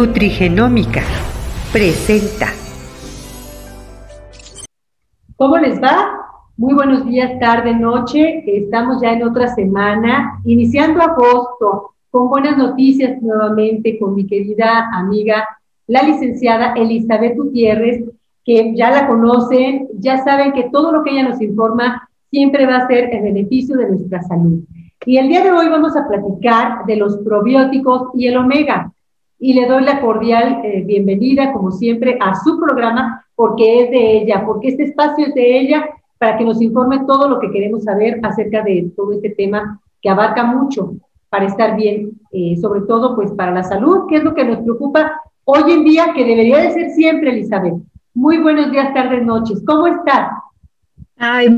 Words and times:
Nutrigenómica 0.00 1.02
presenta. 1.74 2.46
¿Cómo 5.36 5.58
les 5.58 5.78
va? 5.78 6.22
Muy 6.56 6.72
buenos 6.72 7.04
días, 7.04 7.38
tarde, 7.38 7.74
noche. 7.74 8.42
Estamos 8.46 9.02
ya 9.02 9.12
en 9.12 9.24
otra 9.24 9.54
semana, 9.54 10.40
iniciando 10.46 11.02
agosto, 11.02 11.90
con 12.10 12.30
buenas 12.30 12.56
noticias 12.56 13.20
nuevamente 13.20 13.98
con 13.98 14.14
mi 14.14 14.26
querida 14.26 14.88
amiga, 14.90 15.46
la 15.86 16.02
licenciada 16.02 16.72
Elizabeth 16.76 17.36
Gutiérrez, 17.36 18.02
que 18.42 18.74
ya 18.74 18.90
la 18.90 19.06
conocen, 19.06 19.86
ya 19.98 20.24
saben 20.24 20.52
que 20.52 20.70
todo 20.72 20.92
lo 20.92 21.02
que 21.02 21.10
ella 21.10 21.28
nos 21.28 21.42
informa 21.42 22.08
siempre 22.30 22.64
va 22.64 22.78
a 22.78 22.86
ser 22.86 23.12
en 23.12 23.24
beneficio 23.24 23.76
de 23.76 23.90
nuestra 23.90 24.22
salud. 24.22 24.60
Y 25.04 25.18
el 25.18 25.28
día 25.28 25.44
de 25.44 25.52
hoy 25.52 25.68
vamos 25.68 25.94
a 25.94 26.08
platicar 26.08 26.86
de 26.86 26.96
los 26.96 27.18
probióticos 27.18 28.08
y 28.14 28.28
el 28.28 28.38
omega. 28.38 28.90
Y 29.40 29.54
le 29.54 29.66
doy 29.66 29.82
la 29.82 30.00
cordial 30.00 30.60
eh, 30.62 30.84
bienvenida, 30.86 31.52
como 31.52 31.72
siempre, 31.72 32.18
a 32.20 32.34
su 32.44 32.60
programa, 32.60 33.24
porque 33.34 33.84
es 33.84 33.90
de 33.90 34.18
ella, 34.18 34.44
porque 34.46 34.68
este 34.68 34.84
espacio 34.84 35.26
es 35.26 35.34
de 35.34 35.58
ella, 35.58 35.88
para 36.18 36.36
que 36.36 36.44
nos 36.44 36.60
informe 36.60 37.00
todo 37.06 37.28
lo 37.28 37.40
que 37.40 37.50
queremos 37.50 37.84
saber 37.84 38.20
acerca 38.22 38.62
de 38.62 38.92
todo 38.94 39.12
este 39.12 39.30
tema 39.30 39.80
que 40.02 40.10
abarca 40.10 40.44
mucho 40.44 40.92
para 41.30 41.46
estar 41.46 41.74
bien, 41.74 42.10
eh, 42.32 42.56
sobre 42.60 42.82
todo 42.82 43.16
pues 43.16 43.32
para 43.32 43.52
la 43.52 43.62
salud, 43.62 44.06
que 44.08 44.16
es 44.16 44.24
lo 44.24 44.34
que 44.34 44.44
nos 44.44 44.58
preocupa 44.58 45.18
hoy 45.44 45.72
en 45.72 45.84
día, 45.84 46.12
que 46.14 46.24
debería 46.24 46.58
de 46.58 46.72
ser 46.72 46.90
siempre, 46.90 47.30
Elizabeth. 47.30 47.74
Muy 48.12 48.38
buenos 48.38 48.70
días, 48.70 48.92
tardes, 48.92 49.24
noches. 49.24 49.62
¿Cómo 49.64 49.86
estás? 49.86 50.32
Ay, 51.16 51.48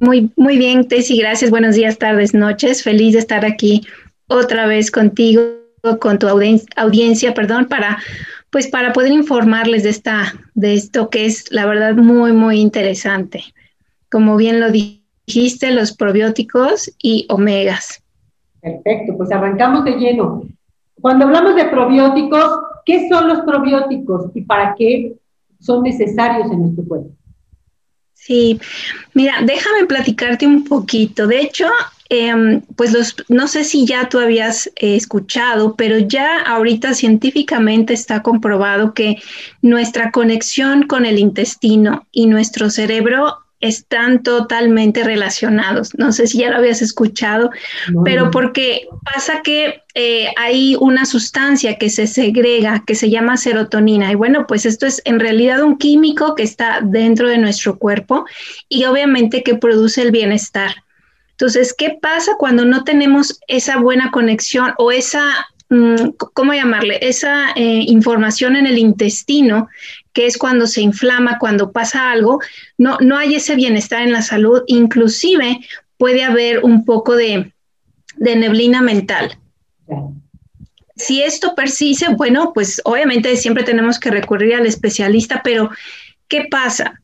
muy, 0.00 0.30
muy 0.36 0.56
bien, 0.56 0.88
Tessy, 0.88 1.18
gracias. 1.18 1.50
Buenos 1.50 1.74
días, 1.74 1.98
tardes, 1.98 2.32
noches. 2.32 2.82
Feliz 2.82 3.12
de 3.12 3.18
estar 3.18 3.44
aquí 3.44 3.82
otra 4.28 4.66
vez 4.66 4.90
contigo, 4.90 5.42
con 6.00 6.18
tu 6.18 6.26
audiencia, 6.28 7.34
perdón, 7.34 7.66
para 7.66 7.98
pues 8.50 8.68
para 8.68 8.92
poder 8.92 9.12
informarles 9.12 9.82
de 9.82 9.90
esta, 9.90 10.32
de 10.54 10.74
esto 10.74 11.10
que 11.10 11.26
es 11.26 11.52
la 11.52 11.66
verdad 11.66 11.94
muy, 11.94 12.32
muy 12.32 12.60
interesante. 12.60 13.44
Como 14.10 14.36
bien 14.36 14.60
lo 14.60 14.70
dijiste, 14.70 15.70
los 15.72 15.94
probióticos 15.94 16.90
y 17.02 17.26
omegas. 17.28 18.02
Perfecto, 18.60 19.16
pues 19.16 19.30
arrancamos 19.30 19.84
de 19.84 19.92
lleno. 19.98 20.44
Cuando 21.00 21.26
hablamos 21.26 21.54
de 21.56 21.66
probióticos, 21.66 22.60
¿qué 22.84 23.08
son 23.10 23.28
los 23.28 23.40
probióticos 23.40 24.30
y 24.34 24.42
para 24.42 24.74
qué 24.74 25.14
son 25.60 25.82
necesarios 25.82 26.50
en 26.50 26.62
nuestro 26.62 26.84
cuerpo? 26.84 27.10
Sí, 28.14 28.58
mira, 29.12 29.34
déjame 29.44 29.84
platicarte 29.86 30.46
un 30.46 30.64
poquito. 30.64 31.26
De 31.26 31.40
hecho, 31.40 31.66
em, 32.08 32.62
pues 32.76 32.92
los, 32.92 33.16
no 33.28 33.48
sé 33.48 33.64
si 33.64 33.86
ya 33.86 34.08
tú 34.08 34.18
habías 34.18 34.66
eh, 34.76 34.96
escuchado, 34.96 35.74
pero 35.76 35.98
ya 35.98 36.40
ahorita 36.42 36.94
científicamente 36.94 37.94
está 37.94 38.22
comprobado 38.22 38.94
que 38.94 39.16
nuestra 39.62 40.10
conexión 40.10 40.84
con 40.84 41.06
el 41.06 41.18
intestino 41.18 42.06
y 42.12 42.26
nuestro 42.26 42.70
cerebro 42.70 43.38
están 43.60 44.22
totalmente 44.22 45.02
relacionados. 45.02 45.90
No 45.96 46.12
sé 46.12 46.26
si 46.26 46.38
ya 46.38 46.50
lo 46.50 46.58
habías 46.58 46.82
escuchado, 46.82 47.50
pero 48.04 48.30
porque 48.30 48.86
pasa 49.02 49.40
que 49.42 49.82
eh, 49.94 50.28
hay 50.36 50.76
una 50.78 51.06
sustancia 51.06 51.78
que 51.78 51.88
se 51.88 52.06
segrega, 52.06 52.84
que 52.86 52.94
se 52.94 53.08
llama 53.08 53.36
serotonina. 53.36 54.12
Y 54.12 54.14
bueno, 54.14 54.46
pues 54.46 54.66
esto 54.66 54.86
es 54.86 55.00
en 55.04 55.20
realidad 55.20 55.62
un 55.62 55.78
químico 55.78 56.34
que 56.34 56.42
está 56.42 56.80
dentro 56.82 57.28
de 57.28 57.38
nuestro 57.38 57.78
cuerpo 57.78 58.26
y 58.68 58.84
obviamente 58.84 59.42
que 59.42 59.54
produce 59.54 60.02
el 60.02 60.10
bienestar. 60.10 60.85
Entonces, 61.38 61.74
¿qué 61.76 61.98
pasa 62.00 62.32
cuando 62.38 62.64
no 62.64 62.82
tenemos 62.84 63.40
esa 63.46 63.76
buena 63.76 64.10
conexión 64.10 64.72
o 64.78 64.90
esa 64.90 65.46
mm, 65.68 66.12
¿cómo 66.32 66.54
llamarle? 66.54 66.98
Esa 67.02 67.50
eh, 67.56 67.84
información 67.86 68.56
en 68.56 68.66
el 68.66 68.78
intestino 68.78 69.68
que 70.14 70.24
es 70.24 70.38
cuando 70.38 70.66
se 70.66 70.80
inflama, 70.80 71.38
cuando 71.38 71.72
pasa 71.72 72.10
algo, 72.10 72.40
no, 72.78 72.96
no 73.02 73.18
hay 73.18 73.34
ese 73.34 73.54
bienestar 73.54 74.00
en 74.00 74.12
la 74.12 74.22
salud, 74.22 74.62
inclusive 74.66 75.60
puede 75.98 76.24
haber 76.24 76.64
un 76.64 76.86
poco 76.86 77.14
de, 77.16 77.52
neblina 78.18 78.80
mental. 78.80 79.38
Si 80.94 81.22
esto 81.22 81.54
persiste, 81.54 82.08
bueno, 82.14 82.52
pues 82.54 82.80
obviamente 82.84 83.36
siempre 83.36 83.62
tenemos 83.62 84.00
que 84.00 84.10
recurrir 84.10 84.54
al 84.54 84.64
especialista, 84.64 85.42
pero 85.44 85.68
¿qué 86.28 86.46
pasa? 86.50 87.02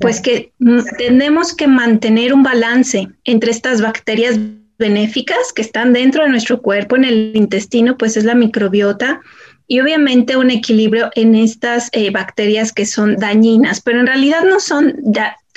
Pues 0.00 0.20
que 0.20 0.52
tenemos 0.96 1.54
que 1.54 1.66
mantener 1.66 2.32
un 2.32 2.42
balance 2.42 3.08
entre 3.24 3.50
estas 3.50 3.80
bacterias 3.80 4.38
benéficas 4.78 5.52
que 5.54 5.62
están 5.62 5.92
dentro 5.92 6.24
de 6.24 6.30
nuestro 6.30 6.62
cuerpo, 6.62 6.96
en 6.96 7.04
el 7.04 7.32
intestino, 7.34 7.96
pues 7.96 8.16
es 8.16 8.24
la 8.24 8.34
microbiota, 8.34 9.20
y 9.66 9.80
obviamente 9.80 10.36
un 10.36 10.50
equilibrio 10.50 11.10
en 11.14 11.34
estas 11.34 11.88
eh, 11.92 12.10
bacterias 12.10 12.72
que 12.72 12.84
son 12.84 13.16
dañinas, 13.16 13.80
pero 13.80 14.00
en 14.00 14.06
realidad 14.06 14.44
no 14.44 14.60
son 14.60 14.94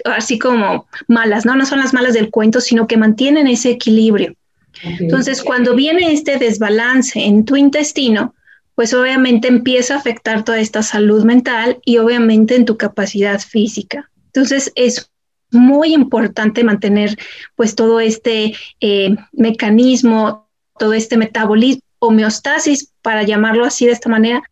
así 0.05 0.39
como 0.39 0.87
malas, 1.07 1.45
¿no? 1.45 1.55
No 1.55 1.65
son 1.65 1.79
las 1.79 1.93
malas 1.93 2.13
del 2.13 2.29
cuento, 2.29 2.61
sino 2.61 2.87
que 2.87 2.97
mantienen 2.97 3.47
ese 3.47 3.71
equilibrio. 3.71 4.35
Entonces, 4.83 5.41
cuando 5.41 5.73
viene 5.75 6.11
este 6.11 6.37
desbalance 6.37 7.19
en 7.19 7.45
tu 7.45 7.55
intestino, 7.55 8.35
pues 8.75 8.93
obviamente 8.93 9.47
empieza 9.47 9.95
a 9.95 9.97
afectar 9.97 10.43
toda 10.43 10.59
esta 10.59 10.83
salud 10.83 11.23
mental 11.23 11.79
y 11.85 11.97
obviamente 11.97 12.55
en 12.55 12.65
tu 12.65 12.77
capacidad 12.77 13.39
física. 13.39 14.11
Entonces, 14.35 14.71
es 14.75 15.09
muy 15.51 15.93
importante 15.93 16.63
mantener 16.63 17.17
pues 17.55 17.75
todo 17.75 18.01
este 18.01 18.53
eh, 18.81 19.15
mecanismo, 19.31 20.49
todo 20.77 20.93
este 20.93 21.17
metabolismo, 21.17 21.81
homeostasis, 21.99 22.91
para 23.01 23.23
llamarlo 23.23 23.65
así 23.65 23.85
de 23.85 23.93
esta 23.93 24.09
manera, 24.09 24.43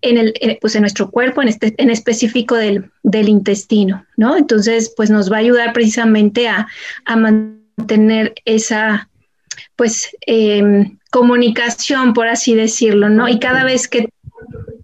en, 0.00 0.16
el, 0.18 0.58
pues 0.60 0.74
en 0.74 0.82
nuestro 0.82 1.10
cuerpo, 1.10 1.42
en, 1.42 1.48
este, 1.48 1.74
en 1.76 1.90
específico 1.90 2.56
del, 2.56 2.90
del, 3.02 3.28
intestino, 3.28 4.06
¿no? 4.16 4.36
Entonces, 4.36 4.92
pues 4.96 5.10
nos 5.10 5.30
va 5.30 5.36
a 5.36 5.40
ayudar 5.40 5.72
precisamente 5.72 6.48
a, 6.48 6.66
a 7.04 7.16
mantener 7.16 8.34
esa, 8.44 9.08
pues, 9.76 10.10
em, 10.22 10.98
comunicación, 11.10 12.12
por 12.12 12.28
así 12.28 12.54
decirlo, 12.54 13.08
¿no? 13.08 13.28
Y 13.28 13.38
cada 13.38 13.64
vez 13.64 13.86
que 13.88 14.08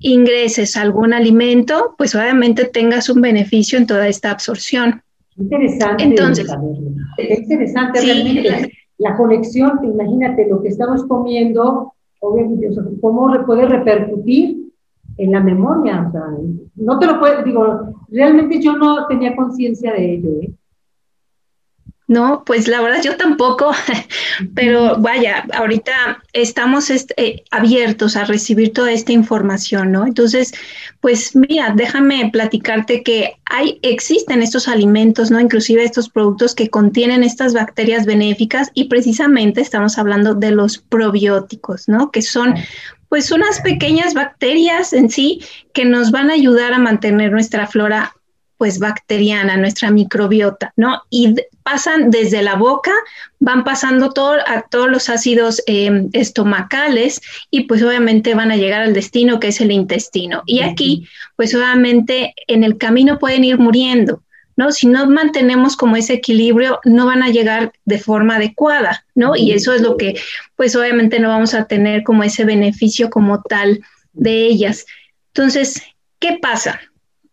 ingreses 0.01 0.77
algún 0.77 1.13
alimento, 1.13 1.95
pues 1.97 2.15
obviamente 2.15 2.65
tengas 2.65 3.09
un 3.09 3.21
beneficio 3.21 3.79
en 3.79 3.87
toda 3.87 4.09
esta 4.09 4.31
absorción. 4.31 5.03
Interesante. 5.37 6.05
Entonces, 6.05 6.47
es 7.17 7.41
interesante 7.41 8.01
realmente 8.01 8.73
la 8.99 9.17
conexión, 9.17 9.81
imagínate 9.83 10.47
lo 10.49 10.63
que 10.63 10.69
estamos 10.69 11.05
comiendo, 11.05 11.95
obviamente, 12.21 12.69
cómo 13.01 13.33
puede 13.47 13.67
repercutir 13.67 14.71
en 15.17 15.33
la 15.33 15.41
memoria. 15.41 16.07
O 16.09 16.13
sea, 16.13 16.23
no 16.77 16.99
te 16.99 17.07
lo 17.07 17.19
puedo, 17.19 17.43
digo, 17.43 17.95
realmente 18.11 18.61
yo 18.61 18.77
no 18.77 19.07
tenía 19.07 19.35
conciencia 19.35 19.93
de 19.93 20.15
ello. 20.15 20.31
¿eh? 20.43 20.51
No, 22.11 22.43
pues 22.45 22.67
la 22.67 22.81
verdad 22.81 23.01
yo 23.05 23.17
tampoco, 23.17 23.71
pero 24.57 24.97
vaya, 24.99 25.47
ahorita 25.53 26.21
estamos 26.33 26.91
este, 26.91 27.45
abiertos 27.53 28.17
a 28.17 28.25
recibir 28.25 28.73
toda 28.73 28.91
esta 28.91 29.13
información, 29.13 29.93
¿no? 29.93 30.05
Entonces, 30.05 30.53
pues 30.99 31.37
mira, 31.37 31.73
déjame 31.77 32.29
platicarte 32.33 33.05
que 33.05 33.37
hay, 33.45 33.79
existen 33.83 34.43
estos 34.43 34.67
alimentos, 34.67 35.31
¿no? 35.31 35.39
Inclusive 35.39 35.85
estos 35.85 36.09
productos 36.09 36.57
que 36.57 36.69
contienen 36.69 37.23
estas 37.23 37.55
bacterias 37.55 38.07
benéficas 38.07 38.73
y 38.75 38.87
precisamente 38.87 39.61
estamos 39.61 39.97
hablando 39.97 40.35
de 40.35 40.51
los 40.51 40.79
probióticos, 40.79 41.89
¿no? 41.89 42.11
Que 42.11 42.23
son 42.23 42.57
pues 43.09 43.31
unas 43.31 43.61
pequeñas 43.61 44.15
bacterias 44.15 44.93
en 44.95 45.11
sí 45.11 45.45
que 45.73 45.85
nos 45.85 46.11
van 46.11 46.31
a 46.31 46.35
ayudar 46.35 46.73
a 46.73 46.79
mantener 46.79 47.31
nuestra 47.31 47.69
flora 47.69 48.17
pues 48.61 48.79
bacteriana, 48.79 49.57
nuestra 49.57 49.91
microbiota, 49.91 50.75
¿no? 50.77 51.01
Y 51.09 51.35
pasan 51.63 52.11
desde 52.11 52.43
la 52.43 52.57
boca, 52.57 52.93
van 53.39 53.65
pasando 53.65 54.11
todo, 54.11 54.35
a 54.47 54.67
todos 54.69 54.91
los 54.91 55.09
ácidos 55.09 55.63
em, 55.67 56.11
estomacales 56.13 57.23
y 57.51 57.63
pues 57.63 57.83
obviamente 57.83 58.35
van 58.35 58.51
a 58.51 58.59
llegar 58.59 58.83
al 58.83 58.93
destino 58.93 59.41
que 59.41 59.49
es 59.49 59.63
el 59.63 59.73
intestino. 59.73 60.43
Y 60.45 60.61
aquí, 60.61 61.09
pues 61.37 61.55
obviamente 61.55 62.35
en 62.49 62.63
el 62.63 62.77
camino 62.77 63.19
pueden 63.19 63.45
ir 63.45 63.59
muriendo, 63.59 64.23
¿no? 64.57 64.73
Si 64.73 64.87
no 64.87 65.09
mantenemos 65.09 65.75
como 65.75 65.97
ese 65.97 66.13
equilibrio, 66.13 66.81
no 66.85 67.07
van 67.07 67.23
a 67.23 67.31
llegar 67.31 67.73
de 67.87 67.99
forma 67.99 68.37
adecuada, 68.37 69.07
¿no? 69.15 69.37
Y 69.37 69.53
eso 69.53 69.73
es 69.73 69.81
lo 69.81 69.97
que, 69.97 70.21
pues 70.57 70.77
obviamente 70.77 71.19
no 71.19 71.29
vamos 71.29 71.55
a 71.55 71.65
tener 71.65 72.03
como 72.03 72.25
ese 72.25 72.45
beneficio 72.45 73.09
como 73.09 73.41
tal 73.41 73.81
de 74.13 74.45
ellas. 74.45 74.85
Entonces, 75.29 75.83
¿qué 76.19 76.39
pasa? 76.43 76.79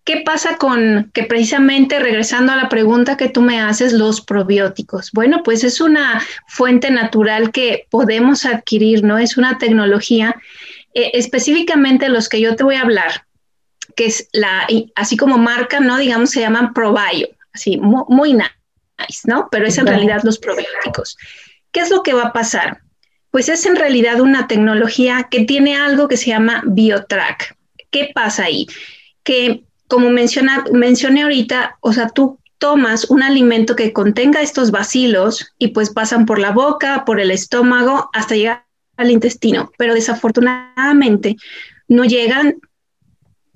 ¿Qué 0.07 0.21
pasa 0.25 0.55
con 0.55 1.11
que 1.13 1.23
precisamente 1.23 1.99
regresando 1.99 2.53
a 2.53 2.55
la 2.55 2.69
pregunta 2.69 3.17
que 3.17 3.27
tú 3.27 3.41
me 3.41 3.59
haces, 3.59 3.91
los 3.91 4.21
probióticos? 4.21 5.11
Bueno, 5.11 5.43
pues 5.43 5.65
es 5.65 5.81
una 5.81 6.23
fuente 6.47 6.89
natural 6.89 7.51
que 7.51 7.87
podemos 7.89 8.45
adquirir, 8.45 9.03
¿no? 9.03 9.17
Es 9.17 9.35
una 9.35 9.57
tecnología, 9.57 10.33
eh, 10.93 11.11
específicamente 11.15 12.07
los 12.07 12.29
que 12.29 12.39
yo 12.39 12.55
te 12.55 12.63
voy 12.63 12.75
a 12.75 12.83
hablar, 12.83 13.25
que 13.97 14.05
es 14.05 14.29
la, 14.31 14.65
así 14.95 15.17
como 15.17 15.37
marca, 15.37 15.81
¿no? 15.81 15.97
Digamos, 15.97 16.29
se 16.29 16.39
llaman 16.39 16.73
probio, 16.73 17.27
así, 17.51 17.75
muy, 17.75 18.31
nice, 18.31 19.23
¿no? 19.25 19.49
Pero 19.51 19.67
es 19.67 19.77
en 19.77 19.87
realidad 19.87 20.21
los 20.23 20.39
probióticos. 20.39 21.17
¿Qué 21.73 21.81
es 21.81 21.89
lo 21.89 22.01
que 22.01 22.13
va 22.13 22.27
a 22.27 22.33
pasar? 22.33 22.79
pues 23.29 23.49
es 23.49 23.65
en 23.65 23.75
realidad 23.75 24.21
una 24.21 24.47
tecnología 24.47 25.27
que 25.29 25.43
tiene 25.43 25.75
algo 25.75 26.07
que 26.07 26.15
se 26.15 26.27
llama 26.27 26.63
BioTrack. 26.65 27.57
¿Qué 27.91 28.09
pasa 28.15 28.45
ahí? 28.45 28.67
Que 29.21 29.67
como 29.87 30.09
menciona, 30.09 30.65
mencioné 30.71 31.23
ahorita, 31.23 31.77
o 31.81 31.93
sea, 31.93 32.09
tú 32.09 32.39
tomas 32.57 33.09
un 33.09 33.23
alimento 33.23 33.75
que 33.75 33.93
contenga 33.93 34.41
estos 34.41 34.71
bacilos 34.71 35.53
y 35.59 35.69
pues 35.69 35.89
pasan 35.89 36.25
por 36.25 36.39
la 36.39 36.51
boca, 36.51 37.05
por 37.05 37.19
el 37.19 37.31
estómago, 37.31 38.09
hasta 38.13 38.35
llegar 38.35 38.65
al 38.97 39.11
intestino, 39.11 39.71
pero 39.77 39.93
desafortunadamente 39.93 41.37
no 41.87 42.03
llegan 42.03 42.59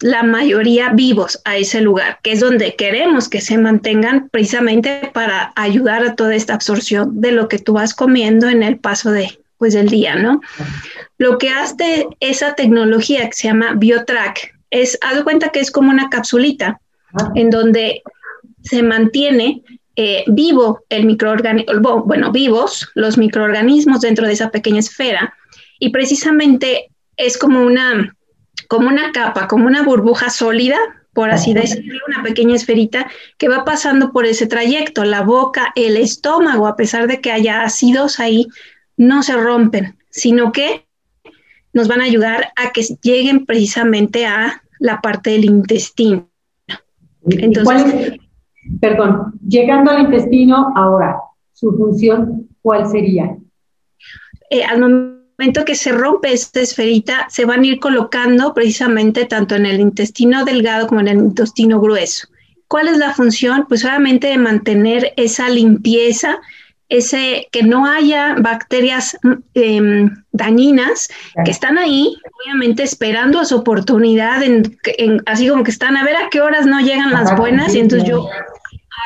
la 0.02 0.24
mayoría 0.24 0.90
vivos 0.90 1.40
a 1.46 1.58
ese 1.58 1.82
lugar, 1.82 2.20
que 2.24 2.32
es 2.32 2.40
donde 2.40 2.76
queremos 2.76 3.30
que 3.30 3.42
se 3.42 3.58
mantengan 3.58 4.30
precisamente 4.30 5.12
para 5.14 5.54
ayudar 5.56 6.04
a 6.04 6.16
toda 6.16 6.36
esta 6.36 6.56
absorción 6.56 7.22
de 7.22 7.32
lo 7.32 7.48
que 7.48 7.60
tú 7.60 7.74
vas 7.74 7.94
comiendo 7.94 8.50
en 8.50 8.64
el 8.64 8.80
paso 8.80 9.12
de, 9.12 9.40
pues, 9.58 9.74
del 9.74 9.90
día, 9.90 10.16
¿no? 10.16 10.42
Lo 11.18 11.38
que 11.38 11.50
hace 11.50 12.08
esa 12.20 12.56
tecnología 12.56 13.28
que 13.30 13.34
se 13.34 13.48
llama 13.48 13.74
BioTrack 13.76 14.56
es, 14.72 14.98
haz 15.02 15.24
cuenta 15.24 15.50
que 15.50 15.60
es 15.60 15.70
como 15.70 15.92
una 15.92 16.10
capsulita 16.10 16.82
en 17.36 17.50
donde 17.50 18.02
se 18.64 18.82
mantiene 18.82 19.62
eh, 19.96 20.24
vivo 20.28 20.84
el 20.90 21.06
microorganismo, 21.06 22.04
bueno, 22.04 22.32
vivos 22.32 22.90
los 22.96 23.18
microorganismos 23.18 24.02
dentro 24.02 24.26
de 24.26 24.34
esa 24.34 24.50
pequeña 24.50 24.80
esfera. 24.80 25.34
Y 25.80 25.90
precisamente 25.90 26.90
es 27.18 27.38
como 27.38 27.62
una 27.62 28.16
como 28.68 28.88
una 28.88 29.12
capa, 29.12 29.48
como 29.48 29.68
una 29.68 29.84
burbuja 29.84 30.30
sólida, 30.30 30.78
por 31.14 31.30
así 31.30 31.54
decirlo, 31.54 32.00
una 32.08 32.24
pequeña 32.24 32.56
esferita 32.56 33.12
que 33.38 33.50
va 33.50 33.66
pasando 33.66 34.14
por 34.14 34.26
ese 34.26 34.48
trayecto. 34.48 35.04
La 35.04 35.22
boca, 35.22 35.74
el 35.76 35.98
estómago, 35.98 36.68
a 36.68 36.78
pesar 36.78 37.08
de 37.08 37.20
que 37.20 37.34
haya 37.34 37.64
ácidos 37.64 38.22
ahí, 38.22 38.48
no 38.96 39.24
se 39.24 39.36
rompen, 39.36 39.98
sino 40.10 40.54
que 40.54 40.86
nos 41.74 41.88
van 41.88 42.02
a 42.02 42.06
ayudar 42.06 42.52
a 42.56 42.72
que 42.72 42.84
lleguen 43.02 43.46
precisamente 43.46 44.26
a 44.26 44.62
la 44.80 45.00
parte 45.02 45.32
del 45.32 45.46
intestino. 45.46 46.28
Entonces, 47.24 48.20
perdón, 48.80 49.34
llegando 49.48 49.92
al 49.92 50.02
intestino, 50.02 50.74
ahora, 50.76 51.18
su 51.54 51.72
función, 51.78 52.48
¿cuál 52.62 52.90
sería? 52.90 53.38
Eh, 54.50 54.64
al 54.64 54.80
momento 54.80 55.64
que 55.66 55.76
se 55.76 55.92
rompe 55.92 56.34
esta 56.34 56.60
esferita, 56.60 57.28
se 57.30 57.46
van 57.46 57.62
a 57.62 57.68
ir 57.68 57.80
colocando 57.80 58.54
precisamente 58.54 59.26
tanto 59.26 59.56
en 59.56 59.66
el 59.66 59.80
intestino 59.80 60.44
delgado 60.46 60.88
como 60.88 61.02
en 61.02 61.08
el 61.08 61.18
intestino 61.20 61.80
grueso. 61.80 62.28
¿Cuál 62.68 62.88
es 62.88 62.98
la 62.98 63.14
función? 63.14 63.66
Pues 63.68 63.84
obviamente 63.86 64.28
de 64.28 64.38
mantener 64.38 65.14
esa 65.18 65.50
limpieza, 65.50 66.40
ese 66.92 67.48
que 67.52 67.64
no 67.64 67.86
haya 67.86 68.36
bacterias 68.38 69.18
em, 69.54 70.14
dañinas 70.34 71.08
que 71.46 71.50
están 71.50 71.78
ahí, 71.78 72.18
obviamente 72.44 72.84
esperando 72.84 73.40
a 73.40 73.46
su 73.46 73.56
oportunidad, 73.56 74.42
así 75.26 75.48
como 75.48 75.64
que 75.64 75.72
están 75.72 75.96
a 75.96 76.04
ver 76.04 76.18
a 76.18 76.30
qué 76.30 76.42
horas 76.42 76.66
no 76.66 76.82
llegan 76.82 77.12
las 77.12 77.34
buenas 77.38 77.74
y 77.74 77.80
entonces 77.80 78.10
yo 78.10 78.28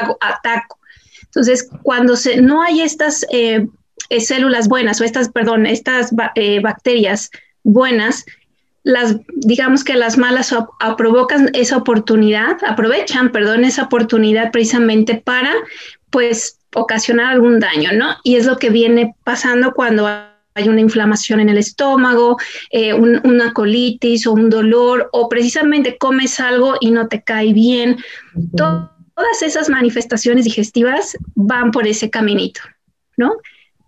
hago, 0.01 0.17
ataco. 0.19 0.79
Entonces, 1.25 1.69
cuando 1.83 2.15
se, 2.15 2.41
no 2.41 2.63
hay 2.63 2.81
estas 2.81 3.23
eh, 3.31 3.67
eh, 4.09 4.21
células 4.21 4.67
buenas 4.67 4.99
o 4.99 5.03
estas, 5.03 5.29
perdón, 5.29 5.67
estas 5.67 6.09
eh, 6.33 6.61
bacterias 6.61 7.29
buenas, 7.63 8.25
las, 8.81 9.15
digamos 9.35 9.83
que 9.83 9.93
las 9.93 10.17
malas 10.17 10.55
provocan 10.97 11.51
esa 11.53 11.77
oportunidad, 11.77 12.57
aprovechan, 12.65 13.31
perdón, 13.31 13.63
esa 13.63 13.83
oportunidad 13.83 14.51
precisamente 14.51 15.21
para, 15.23 15.53
pues, 16.09 16.57
ocasionar 16.75 17.33
algún 17.33 17.59
daño, 17.59 17.91
¿no? 17.93 18.17
Y 18.23 18.35
es 18.35 18.45
lo 18.45 18.57
que 18.57 18.69
viene 18.69 19.15
pasando 19.23 19.73
cuando 19.73 20.07
hay 20.07 20.69
una 20.69 20.81
inflamación 20.81 21.41
en 21.41 21.49
el 21.49 21.57
estómago, 21.57 22.37
eh, 22.71 22.93
una 22.93 23.53
colitis 23.53 24.25
o 24.25 24.33
un 24.33 24.49
dolor, 24.49 25.09
o 25.11 25.27
precisamente 25.27 25.97
comes 25.97 26.39
algo 26.39 26.75
y 26.79 26.91
no 26.91 27.07
te 27.07 27.21
cae 27.21 27.51
bien. 27.51 27.97
Todas 28.55 29.41
esas 29.41 29.69
manifestaciones 29.69 30.45
digestivas 30.45 31.17
van 31.35 31.71
por 31.71 31.87
ese 31.87 32.09
caminito, 32.09 32.61
¿no? 33.17 33.35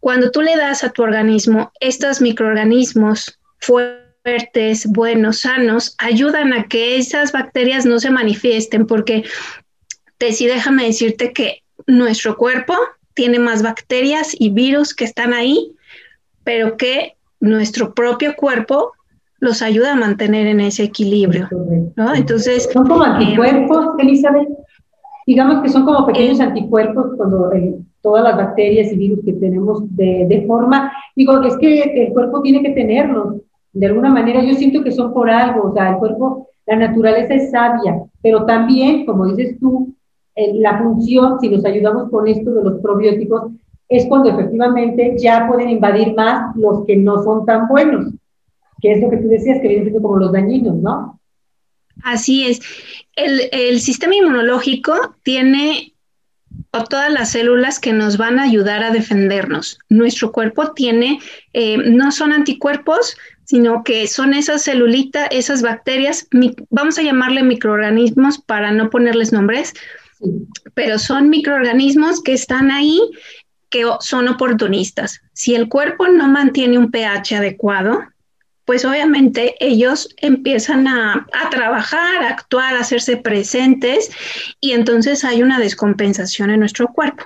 Cuando 0.01 0.29
tú 0.29 0.41
le 0.41 0.55
das 0.57 0.83
a 0.83 0.91
tu 0.91 1.03
organismo 1.03 1.71
estos 1.79 2.21
microorganismos 2.21 3.39
fuertes, 3.59 4.85
buenos, 4.87 5.39
sanos, 5.41 5.95
ayudan 5.97 6.53
a 6.53 6.67
que 6.67 6.97
esas 6.97 7.31
bacterias 7.31 7.85
no 7.85 7.99
se 7.99 8.11
manifiesten, 8.11 8.85
porque 8.87 9.23
te 10.17 10.33
sí 10.33 10.47
déjame 10.47 10.85
decirte 10.85 11.31
que 11.31 11.63
nuestro 11.87 12.37
cuerpo 12.37 12.73
tiene 13.13 13.39
más 13.39 13.63
bacterias 13.63 14.35
y 14.37 14.51
virus 14.51 14.93
que 14.93 15.05
están 15.05 15.33
ahí, 15.33 15.71
pero 16.43 16.77
que 16.77 17.15
nuestro 17.39 17.93
propio 17.93 18.35
cuerpo 18.35 18.91
los 19.39 19.61
ayuda 19.61 19.93
a 19.93 19.95
mantener 19.95 20.47
en 20.47 20.59
ese 20.59 20.83
equilibrio, 20.83 21.47
¿no? 21.95 22.13
Entonces... 22.13 22.69
Son 22.71 22.87
como 22.87 23.03
anticuerpos, 23.03 23.87
Elizabeth. 23.99 24.49
Digamos 25.25 25.61
que 25.61 25.69
son 25.69 25.85
como 25.85 26.05
pequeños 26.05 26.39
anticuerpos 26.39 27.13
cuando 27.17 27.51
eh, 27.53 27.75
todas 28.01 28.23
las 28.23 28.37
bacterias 28.37 28.91
y 28.91 28.95
virus 28.95 29.25
que 29.25 29.33
tenemos 29.33 29.83
de, 29.95 30.43
forma, 30.47 30.91
digo, 31.15 31.41
es 31.43 31.57
que 31.57 31.81
el 31.81 32.13
cuerpo 32.13 32.41
tiene 32.41 32.61
que 32.61 32.69
tenerlos, 32.69 33.35
de 33.73 33.85
alguna 33.85 34.09
manera 34.09 34.41
yo 34.43 34.55
siento 34.55 34.83
que 34.83 34.91
son 34.91 35.13
por 35.13 35.29
algo, 35.29 35.69
o 35.69 35.73
sea, 35.73 35.91
el 35.91 35.97
cuerpo, 35.97 36.47
la 36.65 36.77
naturaleza 36.77 37.33
es 37.33 37.51
sabia, 37.51 38.01
pero 38.21 38.45
también, 38.45 39.05
como 39.05 39.27
dices 39.27 39.59
tú, 39.59 39.93
eh, 39.93 39.96
la 40.55 40.77
función, 40.77 41.39
si 41.39 41.49
nos 41.49 41.65
ayudamos 41.65 42.09
con 42.09 42.27
esto 42.27 42.51
de 42.51 42.63
los 42.63 42.81
probióticos, 42.81 43.51
es 43.89 44.05
cuando 44.07 44.29
efectivamente 44.29 45.15
ya 45.17 45.47
pueden 45.47 45.69
invadir 45.69 46.13
más 46.15 46.55
los 46.55 46.85
que 46.85 46.95
no 46.95 47.23
son 47.23 47.45
tan 47.45 47.67
buenos, 47.67 48.13
que 48.81 48.93
es 48.93 49.01
lo 49.01 49.09
que 49.09 49.17
tú 49.17 49.27
decías, 49.27 49.59
que 49.61 49.67
vienen 49.67 49.93
como 49.93 50.17
los 50.17 50.31
dañinos, 50.31 50.75
¿no? 50.75 51.19
Así 52.03 52.45
es. 52.47 52.61
El, 53.15 53.49
el 53.51 53.79
sistema 53.79 54.15
inmunológico 54.15 54.93
tiene 55.23 55.93
todas 56.85 57.11
las 57.11 57.31
células 57.31 57.79
que 57.79 57.93
nos 57.93 58.17
van 58.17 58.39
a 58.39 58.43
ayudar 58.43 58.83
a 58.83 58.91
defendernos. 58.91 59.79
Nuestro 59.89 60.31
cuerpo 60.31 60.73
tiene, 60.73 61.19
eh, 61.53 61.77
no 61.77 62.11
son 62.11 62.33
anticuerpos, 62.33 63.17
sino 63.43 63.83
que 63.83 64.07
son 64.07 64.33
esas 64.33 64.63
celulitas, 64.63 65.27
esas 65.31 65.61
bacterias, 65.61 66.27
vamos 66.69 66.99
a 66.99 67.03
llamarle 67.03 67.43
microorganismos 67.43 68.39
para 68.39 68.71
no 68.71 68.89
ponerles 68.89 69.31
nombres, 69.31 69.73
pero 70.73 70.99
son 70.99 71.29
microorganismos 71.29 72.21
que 72.21 72.33
están 72.33 72.71
ahí, 72.71 73.01
que 73.69 73.83
son 73.99 74.27
oportunistas. 74.27 75.21
Si 75.33 75.55
el 75.55 75.69
cuerpo 75.69 76.07
no 76.07 76.27
mantiene 76.27 76.77
un 76.77 76.91
pH 76.91 77.37
adecuado, 77.37 78.01
pues 78.67 78.83
obviamente 78.83 79.55
ellos 79.59 80.09
empiezan 80.17 80.87
a, 80.87 81.25
trabajar, 81.49 82.21
a 82.21 82.29
actuar, 82.29 82.75
a 82.75 82.81
hacerse 82.81 83.15
presentes 83.15 84.11
y 84.59 84.73
entonces 84.73 85.23
hay 85.23 85.41
una 85.41 85.57
descompensación 85.57 86.49
en 86.49 86.59
nuestro 86.59 86.89
cuerpo. 86.89 87.23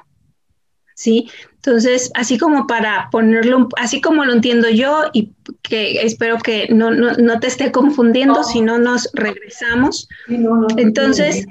¿Sí? 0.94 1.32
Entonces, 1.56 2.12
así 2.14 2.38
como 2.38 2.68
para 2.68 3.10
ponerlo, 3.12 3.70
así 3.78 4.02
como 4.02 4.24
lo 4.24 4.34
entiendo 4.34 4.70
yo 4.70 5.06
y 5.14 5.32
que 5.64 6.04
espero 6.04 6.38
que 6.38 6.68
no, 6.70 7.40
te 7.40 7.48
esté 7.48 7.72
confundiendo, 7.72 8.44
si 8.44 8.62
no 8.62 8.78
nos 8.78 9.10
regresamos. 9.14 10.08
entonces, 10.78 11.48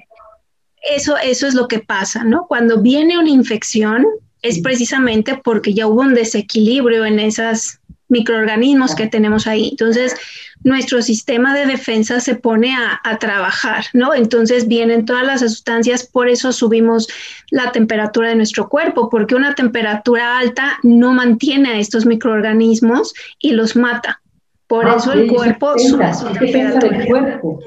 eso, 0.83 1.17
eso 1.19 1.47
es 1.47 1.55
lo 1.55 1.69
que 1.69 1.81
pasa, 1.81 2.25
¿no? 2.25 2.47
Cuando 2.47 2.81
viene 2.81 3.19
una 3.19 3.31
infección, 3.31 4.07
es 4.43 4.61
precisamente 4.61 5.41
porque 5.43 5.75
ya 5.75 5.87
hubo 5.87 6.01
un 6.01 6.15
desequilibrio 6.15 7.05
en 7.05 7.21
esas 7.21 7.81
microorganismos 8.09 8.95
que 8.95 9.07
tenemos 9.07 9.47
ahí. 9.47 9.69
Entonces, 9.71 10.17
nuestro 10.65 11.01
sistema 11.01 11.55
de 11.55 11.67
defensa 11.67 12.21
se 12.21 12.35
pone 12.35 12.75
a, 12.75 13.19
trabajar, 13.19 13.85
¿no? 13.93 14.15
Entonces 14.15 14.69
vienen 14.69 15.05
todas 15.05 15.25
las 15.25 15.41
sustancias, 15.41 16.07
por 16.07 16.29
eso 16.29 16.53
subimos 16.53 17.09
la 17.51 17.73
temperatura 17.73 18.29
de 18.29 18.35
nuestro 18.35 18.69
cuerpo, 18.69 19.09
porque 19.09 19.35
una 19.35 19.55
temperatura 19.55 20.39
alta 20.39 20.79
no 20.83 21.13
mantiene 21.13 21.71
a 21.71 21.79
estos 21.79 22.05
microorganismos 22.07 23.15
y 23.39 23.53
los 23.53 23.77
mata. 23.77 24.21
Por 24.67 24.87
ah, 24.87 24.97
eso 24.97 25.13
el 25.13 25.27
cuerpo 25.27 25.79
sube 25.79 26.13
su 26.15 26.27
temperatura. 26.33 27.07
Cuerpo. 27.07 27.61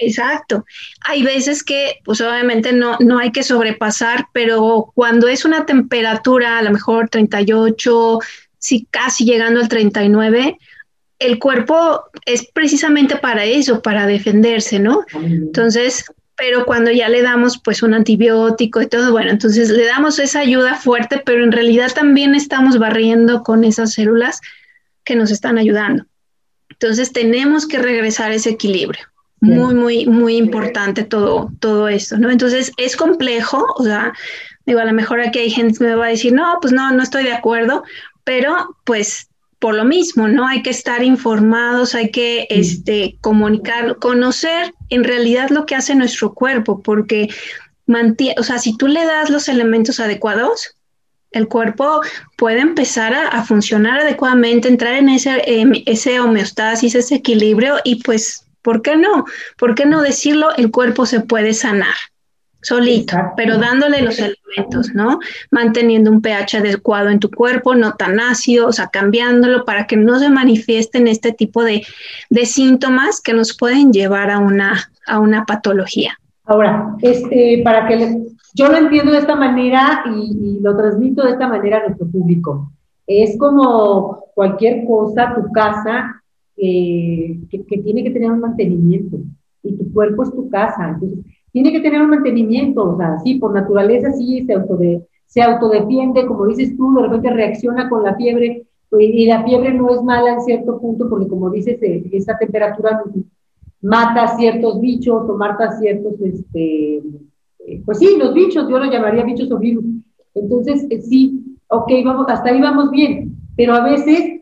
Exacto. 0.00 0.64
Hay 1.02 1.22
veces 1.22 1.62
que, 1.62 1.96
pues 2.04 2.20
obviamente 2.22 2.72
no, 2.72 2.96
no 3.00 3.18
hay 3.18 3.30
que 3.32 3.42
sobrepasar, 3.42 4.26
pero 4.32 4.90
cuando 4.94 5.28
es 5.28 5.44
una 5.44 5.66
temperatura 5.66 6.58
a 6.58 6.62
lo 6.62 6.70
mejor 6.70 7.10
38, 7.10 8.18
si 8.58 8.86
casi 8.90 9.26
llegando 9.26 9.60
al 9.60 9.68
39, 9.68 10.58
el 11.18 11.38
cuerpo 11.38 12.04
es 12.24 12.48
precisamente 12.50 13.16
para 13.16 13.44
eso, 13.44 13.82
para 13.82 14.06
defenderse, 14.06 14.78
¿no? 14.78 15.04
Entonces, 15.12 16.06
pero 16.34 16.64
cuando 16.64 16.90
ya 16.90 17.10
le 17.10 17.20
damos 17.20 17.60
pues 17.62 17.82
un 17.82 17.92
antibiótico 17.92 18.80
y 18.80 18.86
todo, 18.86 19.12
bueno, 19.12 19.30
entonces 19.30 19.68
le 19.68 19.84
damos 19.84 20.18
esa 20.18 20.40
ayuda 20.40 20.76
fuerte, 20.76 21.22
pero 21.22 21.44
en 21.44 21.52
realidad 21.52 21.92
también 21.94 22.34
estamos 22.34 22.78
barriendo 22.78 23.42
con 23.42 23.64
esas 23.64 23.92
células 23.92 24.40
que 25.04 25.14
nos 25.14 25.30
están 25.30 25.58
ayudando. 25.58 26.06
Entonces 26.70 27.12
tenemos 27.12 27.68
que 27.68 27.78
regresar 27.78 28.30
a 28.30 28.36
ese 28.36 28.48
equilibrio. 28.48 29.09
Muy, 29.40 29.74
muy, 29.74 30.06
muy 30.06 30.36
importante 30.36 31.02
todo, 31.02 31.50
todo 31.60 31.88
esto, 31.88 32.18
¿no? 32.18 32.30
Entonces 32.30 32.72
es 32.76 32.94
complejo, 32.94 33.66
o 33.76 33.84
sea, 33.84 34.12
digo, 34.66 34.80
a 34.80 34.84
lo 34.84 34.92
mejor 34.92 35.20
aquí 35.20 35.38
hay 35.38 35.50
gente 35.50 35.78
que 35.78 35.84
me 35.84 35.94
va 35.94 36.06
a 36.06 36.10
decir, 36.10 36.32
no, 36.34 36.58
pues 36.60 36.74
no, 36.74 36.90
no 36.92 37.02
estoy 37.02 37.24
de 37.24 37.32
acuerdo, 37.32 37.82
pero 38.24 38.76
pues 38.84 39.30
por 39.60 39.74
lo 39.74 39.84
mismo, 39.84 40.26
¿no? 40.26 40.46
Hay 40.46 40.62
que 40.62 40.70
estar 40.70 41.02
informados, 41.02 41.94
hay 41.94 42.10
que 42.10 42.46
este, 42.50 43.18
comunicar, 43.20 43.96
conocer 43.96 44.74
en 44.88 45.04
realidad 45.04 45.50
lo 45.50 45.66
que 45.66 45.74
hace 45.74 45.94
nuestro 45.94 46.32
cuerpo, 46.34 46.82
porque 46.82 47.28
mantiene, 47.86 48.34
o 48.38 48.42
sea, 48.42 48.58
si 48.58 48.76
tú 48.76 48.88
le 48.88 49.04
das 49.04 49.28
los 49.28 49.48
elementos 49.48 50.00
adecuados, 50.00 50.76
el 51.32 51.46
cuerpo 51.46 52.00
puede 52.36 52.60
empezar 52.60 53.12
a, 53.14 53.44
funcionar 53.44 54.00
adecuadamente, 54.00 54.68
entrar 54.68 54.94
en 54.94 55.10
ese, 55.10 55.42
ese 55.86 56.20
homeostasis, 56.20 56.94
ese 56.94 57.16
equilibrio 57.16 57.76
y 57.84 58.02
pues, 58.02 58.46
¿por 58.62 58.82
qué 58.82 58.96
no? 58.96 59.24
¿Por 59.58 59.74
qué 59.74 59.86
no 59.86 60.02
decirlo? 60.02 60.48
El 60.56 60.70
cuerpo 60.70 61.06
se 61.06 61.20
puede 61.20 61.54
sanar 61.54 61.94
solito, 62.62 63.16
pero 63.36 63.58
dándole 63.58 64.02
los 64.02 64.18
elementos, 64.18 64.94
¿no? 64.94 65.18
Manteniendo 65.50 66.10
un 66.10 66.20
pH 66.20 66.58
adecuado 66.58 67.08
en 67.08 67.18
tu 67.18 67.30
cuerpo, 67.30 67.74
no 67.74 67.94
tan 67.94 68.20
ácido, 68.20 68.68
o 68.68 68.72
sea, 68.72 68.88
cambiándolo 68.88 69.64
para 69.64 69.86
que 69.86 69.96
no 69.96 70.18
se 70.18 70.28
manifiesten 70.28 71.08
este 71.08 71.32
tipo 71.32 71.64
de, 71.64 71.86
de 72.28 72.46
síntomas 72.46 73.20
que 73.20 73.32
nos 73.32 73.56
pueden 73.56 73.92
llevar 73.92 74.30
a 74.30 74.38
una, 74.38 74.90
a 75.06 75.18
una 75.20 75.46
patología. 75.46 76.18
Ahora, 76.44 76.96
este, 77.00 77.62
para 77.64 77.86
que 77.86 78.18
yo 78.54 78.68
lo 78.68 78.76
entiendo 78.76 79.12
de 79.12 79.18
esta 79.18 79.36
manera 79.36 80.02
y, 80.14 80.58
lo 80.60 80.76
transmito 80.76 81.22
de 81.22 81.32
esta 81.32 81.48
manera 81.48 81.78
a 81.78 81.86
nuestro 81.86 82.06
público. 82.08 82.70
Es 83.06 83.38
como 83.38 84.24
cualquier 84.34 84.84
cosa, 84.84 85.34
tu 85.34 85.50
casa, 85.52 86.19
eh, 86.62 87.40
que, 87.50 87.64
que, 87.64 87.78
tiene 87.78 88.04
que 88.04 88.10
tener 88.10 88.30
un 88.30 88.40
mantenimiento 88.40 89.18
y 89.62 89.76
tu 89.76 89.92
cuerpo 89.92 90.22
es 90.22 90.30
tu 90.30 90.48
casa. 90.50 90.90
Entonces, 90.90 91.24
tiene 91.52 91.72
que 91.72 91.80
tener 91.80 92.02
un 92.02 92.10
mantenimiento, 92.10 92.90
o 92.90 92.96
sea, 92.96 93.18
sí, 93.20 93.36
por 93.36 93.54
naturaleza 93.54 94.12
sí 94.12 94.44
se, 94.46 94.54
autode, 94.54 95.06
se 95.26 95.42
autodefiende, 95.42 96.26
como 96.26 96.46
dices 96.46 96.76
tú, 96.76 96.94
de 96.94 97.02
repente 97.02 97.30
reacciona 97.30 97.88
con 97.88 98.02
la 98.04 98.14
fiebre, 98.14 98.66
pues, 98.88 99.08
y 99.12 99.26
la 99.26 99.44
fiebre 99.44 99.72
no 99.72 99.90
es 99.90 100.02
mala 100.02 100.34
en 100.34 100.40
cierto 100.42 100.78
punto, 100.80 101.08
porque 101.08 101.28
como 101.28 101.50
dices, 101.50 101.82
eh, 101.82 102.04
esa 102.12 102.36
temperatura 102.38 103.02
mata 103.82 104.36
ciertos 104.36 104.80
bichos 104.80 105.28
o 105.28 105.36
mata 105.36 105.72
ciertos, 105.78 106.20
este, 106.20 106.96
eh, 107.66 107.82
pues 107.84 107.98
sí, 107.98 108.16
los 108.18 108.34
bichos, 108.34 108.68
yo 108.68 108.78
lo 108.78 108.90
llamaría 108.90 109.24
bichos 109.24 109.50
o 109.50 109.58
virus. 109.58 109.84
Entonces, 110.34 110.86
sí, 111.08 111.56
ok, 111.68 111.90
vamos, 112.04 112.26
hasta 112.28 112.50
ahí 112.50 112.60
vamos 112.60 112.90
bien, 112.90 113.34
pero 113.56 113.74
a 113.74 113.84
veces 113.84 114.39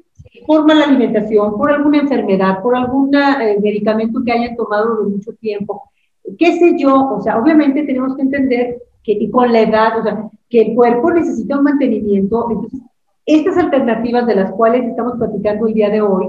por 0.48 0.66
mala 0.66 0.86
alimentación, 0.86 1.58
por 1.58 1.70
alguna 1.70 1.98
enfermedad, 1.98 2.62
por 2.62 2.74
algún 2.74 3.10
medicamento 3.10 4.22
que 4.24 4.32
hayan 4.32 4.56
tomado 4.56 5.04
de 5.04 5.10
mucho 5.10 5.34
tiempo, 5.34 5.90
qué 6.38 6.58
sé 6.58 6.74
yo, 6.78 7.16
o 7.16 7.20
sea, 7.20 7.38
obviamente 7.38 7.82
tenemos 7.82 8.16
que 8.16 8.22
entender 8.22 8.78
que 9.04 9.12
y 9.12 9.30
con 9.30 9.52
la 9.52 9.60
edad, 9.60 9.98
o 9.98 10.02
sea, 10.02 10.30
que 10.48 10.62
el 10.62 10.74
cuerpo 10.74 11.10
necesita 11.10 11.58
un 11.58 11.64
mantenimiento. 11.64 12.48
Entonces, 12.50 12.80
estas 13.26 13.58
alternativas 13.58 14.26
de 14.26 14.36
las 14.36 14.50
cuales 14.52 14.86
estamos 14.86 15.18
platicando 15.18 15.66
el 15.66 15.74
día 15.74 15.90
de 15.90 16.00
hoy, 16.00 16.28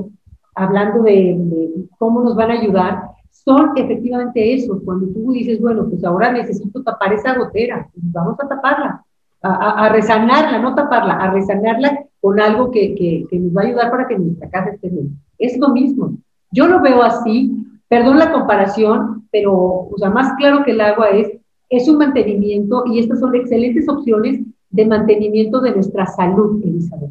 hablando 0.53 1.01
de, 1.03 1.87
cómo 1.97 2.21
nos 2.21 2.35
van 2.35 2.51
a 2.51 2.59
ayudar, 2.59 3.03
son 3.31 3.71
efectivamente 3.77 4.53
eso. 4.53 4.81
Cuando 4.83 5.07
tú 5.13 5.31
dices, 5.31 5.61
bueno, 5.61 5.87
pues 5.87 6.03
ahora 6.03 6.33
necesito 6.33 6.83
tapar 6.83 7.13
esa 7.13 7.37
gotera, 7.37 7.87
pues 7.93 8.11
vamos 8.11 8.35
a 8.37 8.49
taparla, 8.49 9.01
a, 9.43 9.85
a, 9.85 9.89
resanarla, 9.93 10.59
no 10.59 10.75
taparla, 10.75 11.13
a 11.13 11.31
resanarla 11.31 12.08
con 12.21 12.39
algo 12.39 12.71
que, 12.71 12.95
que, 12.95 13.25
que 13.29 13.39
nos 13.39 13.55
va 13.55 13.61
a 13.61 13.65
ayudar 13.65 13.91
para 13.91 14.07
que 14.07 14.17
nuestra 14.17 14.49
casa 14.49 14.71
esté 14.71 14.89
bien. 14.89 15.17
Es 15.37 15.57
lo 15.57 15.69
mismo. 15.69 16.17
Yo 16.51 16.67
lo 16.67 16.81
veo 16.81 17.01
así, 17.01 17.55
Perdón 17.89 18.19
la 18.19 18.31
comparación, 18.31 19.27
pero 19.31 19.53
o 19.55 19.95
sea, 19.97 20.11
más 20.11 20.37
claro 20.37 20.63
que 20.63 20.71
el 20.71 20.79
agua 20.79 21.09
es, 21.09 21.27
es 21.69 21.87
un 21.89 21.97
mantenimiento 21.97 22.83
y 22.85 22.99
estas 22.99 23.19
son 23.19 23.35
excelentes 23.35 23.89
opciones 23.89 24.41
de 24.69 24.85
mantenimiento 24.85 25.59
de 25.59 25.71
nuestra 25.71 26.05
salud, 26.05 26.63
Elizabeth. 26.63 27.09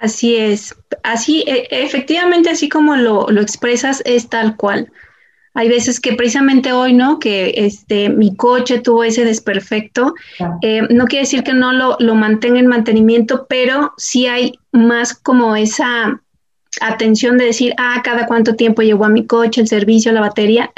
Así 0.00 0.36
es, 0.36 0.74
así, 1.02 1.44
e, 1.46 1.68
efectivamente, 1.70 2.48
así 2.48 2.68
como 2.68 2.96
lo, 2.96 3.28
lo, 3.28 3.40
expresas, 3.42 4.02
es 4.06 4.28
tal 4.28 4.56
cual. 4.56 4.90
Hay 5.54 5.68
veces 5.68 6.00
que 6.00 6.14
precisamente 6.14 6.72
hoy, 6.72 6.94
¿no? 6.94 7.18
Que 7.18 7.52
este, 7.56 8.08
mi 8.08 8.34
coche 8.34 8.78
tuvo 8.78 9.04
ese 9.04 9.24
desperfecto. 9.24 10.14
Eh, 10.62 10.82
no 10.90 11.04
quiere 11.06 11.24
decir 11.24 11.42
que 11.42 11.52
no 11.52 11.72
lo, 11.72 11.96
lo 11.98 12.14
mantenga 12.14 12.58
en 12.58 12.66
mantenimiento, 12.66 13.46
pero 13.48 13.92
sí 13.98 14.26
hay 14.26 14.58
más 14.72 15.14
como 15.14 15.54
esa 15.56 16.20
atención 16.80 17.36
de 17.36 17.46
decir, 17.46 17.74
ah, 17.76 18.00
cada 18.02 18.26
cuánto 18.26 18.56
tiempo 18.56 18.82
llegó 18.82 19.04
a 19.04 19.10
mi 19.10 19.26
coche, 19.26 19.60
el 19.60 19.68
servicio, 19.68 20.12
la 20.12 20.20
batería. 20.20 20.72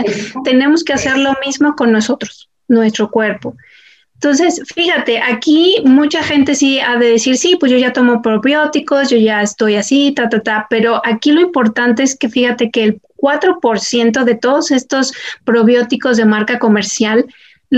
Tenemos 0.44 0.82
que 0.82 0.92
hacer 0.92 1.18
lo 1.18 1.34
mismo 1.44 1.76
con 1.76 1.92
nosotros, 1.92 2.50
nuestro 2.68 3.10
cuerpo. 3.10 3.54
Entonces, 4.24 4.62
fíjate, 4.74 5.20
aquí 5.20 5.82
mucha 5.84 6.22
gente 6.22 6.54
sí 6.54 6.80
ha 6.80 6.96
de 6.96 7.10
decir, 7.10 7.36
sí, 7.36 7.56
pues 7.60 7.70
yo 7.70 7.76
ya 7.76 7.92
tomo 7.92 8.22
probióticos, 8.22 9.10
yo 9.10 9.18
ya 9.18 9.42
estoy 9.42 9.76
así, 9.76 10.12
ta, 10.12 10.30
ta, 10.30 10.40
ta, 10.40 10.66
pero 10.70 11.02
aquí 11.04 11.30
lo 11.30 11.42
importante 11.42 12.02
es 12.02 12.16
que 12.16 12.30
fíjate 12.30 12.70
que 12.70 12.84
el 12.84 13.02
4% 13.18 14.24
de 14.24 14.34
todos 14.34 14.70
estos 14.70 15.12
probióticos 15.44 16.16
de 16.16 16.24
marca 16.24 16.58
comercial, 16.58 17.26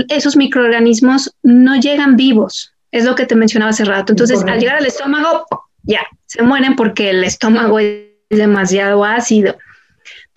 esos 0.07 0.37
microorganismos 0.37 1.35
no 1.43 1.75
llegan 1.75 2.15
vivos, 2.15 2.73
es 2.93 3.03
lo 3.03 3.15
que 3.15 3.25
te 3.25 3.35
mencionaba 3.35 3.71
hace 3.71 3.83
rato. 3.83 4.13
Entonces, 4.13 4.41
al 4.47 4.57
llegar 4.57 4.77
al 4.77 4.85
estómago, 4.85 5.45
ya, 5.83 6.07
se 6.27 6.43
mueren 6.43 6.77
porque 6.77 7.09
el 7.09 7.25
estómago 7.25 7.77
es 7.79 8.05
demasiado 8.29 9.03
ácido. 9.03 9.57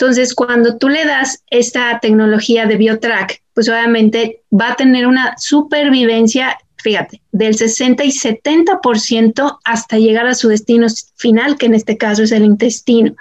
Entonces, 0.00 0.34
cuando 0.34 0.78
tú 0.78 0.88
le 0.88 1.04
das 1.04 1.44
esta 1.50 2.00
tecnología 2.00 2.64
de 2.64 2.78
BioTrack, 2.78 3.42
pues 3.52 3.68
obviamente 3.68 4.40
va 4.50 4.72
a 4.72 4.74
tener 4.74 5.06
una 5.06 5.34
supervivencia, 5.36 6.56
fíjate, 6.78 7.20
del 7.32 7.54
60 7.54 8.02
y 8.04 8.10
70% 8.10 9.58
hasta 9.62 9.98
llegar 9.98 10.26
a 10.26 10.32
su 10.32 10.48
destino 10.48 10.86
final, 11.16 11.58
que 11.58 11.66
en 11.66 11.74
este 11.74 11.98
caso 11.98 12.22
es 12.22 12.32
el 12.32 12.46
intestino. 12.46 13.14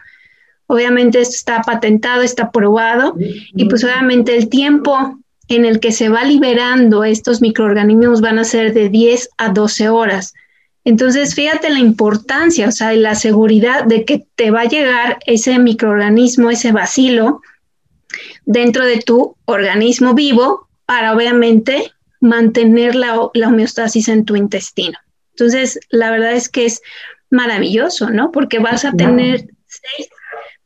Obviamente 0.68 1.20
esto 1.20 1.36
está 1.36 1.62
patentado, 1.64 2.22
está 2.22 2.50
probado 2.50 3.14
y 3.18 3.66
pues 3.66 3.84
obviamente 3.84 4.38
el 4.38 4.48
tiempo 4.48 5.20
en 5.50 5.66
el 5.66 5.82
que 5.82 5.92
se 5.92 6.08
va 6.08 6.24
liberando 6.24 7.04
estos 7.04 7.42
microorganismos 7.42 8.22
van 8.22 8.40
a 8.40 8.46
ser 8.46 8.74
de 8.74 8.88
10 8.88 9.32
a 9.38 9.50
12 9.50 9.90
horas. 9.90 10.34
Entonces, 10.90 11.36
fíjate 11.36 11.70
la 11.70 11.78
importancia, 11.78 12.68
o 12.68 12.72
sea, 12.72 12.92
la 12.94 13.14
seguridad 13.14 13.84
de 13.86 14.06
que 14.06 14.26
te 14.34 14.50
va 14.50 14.62
a 14.62 14.68
llegar 14.68 15.20
ese 15.28 15.60
microorganismo, 15.60 16.50
ese 16.50 16.72
bacilo, 16.72 17.44
dentro 18.48 18.88
de 18.88 18.98
tu 18.98 19.36
organismo 19.46 20.16
vivo 20.16 20.68
para 20.88 21.14
obviamente 21.14 21.92
mantener 22.22 22.96
la, 22.96 23.20
homeostasis 23.20 24.08
en 24.08 24.26
tu 24.26 24.36
intestino. 24.36 24.98
Entonces, 25.34 25.80
la 25.92 26.10
verdad 26.10 26.34
es 26.34 26.50
que 26.50 26.66
es 26.66 26.82
maravilloso, 27.30 28.10
¿no? 28.10 28.32
Porque 28.32 28.58
vas 28.58 28.84
a 28.84 28.92
tener 28.92 29.46
seis, 29.68 30.10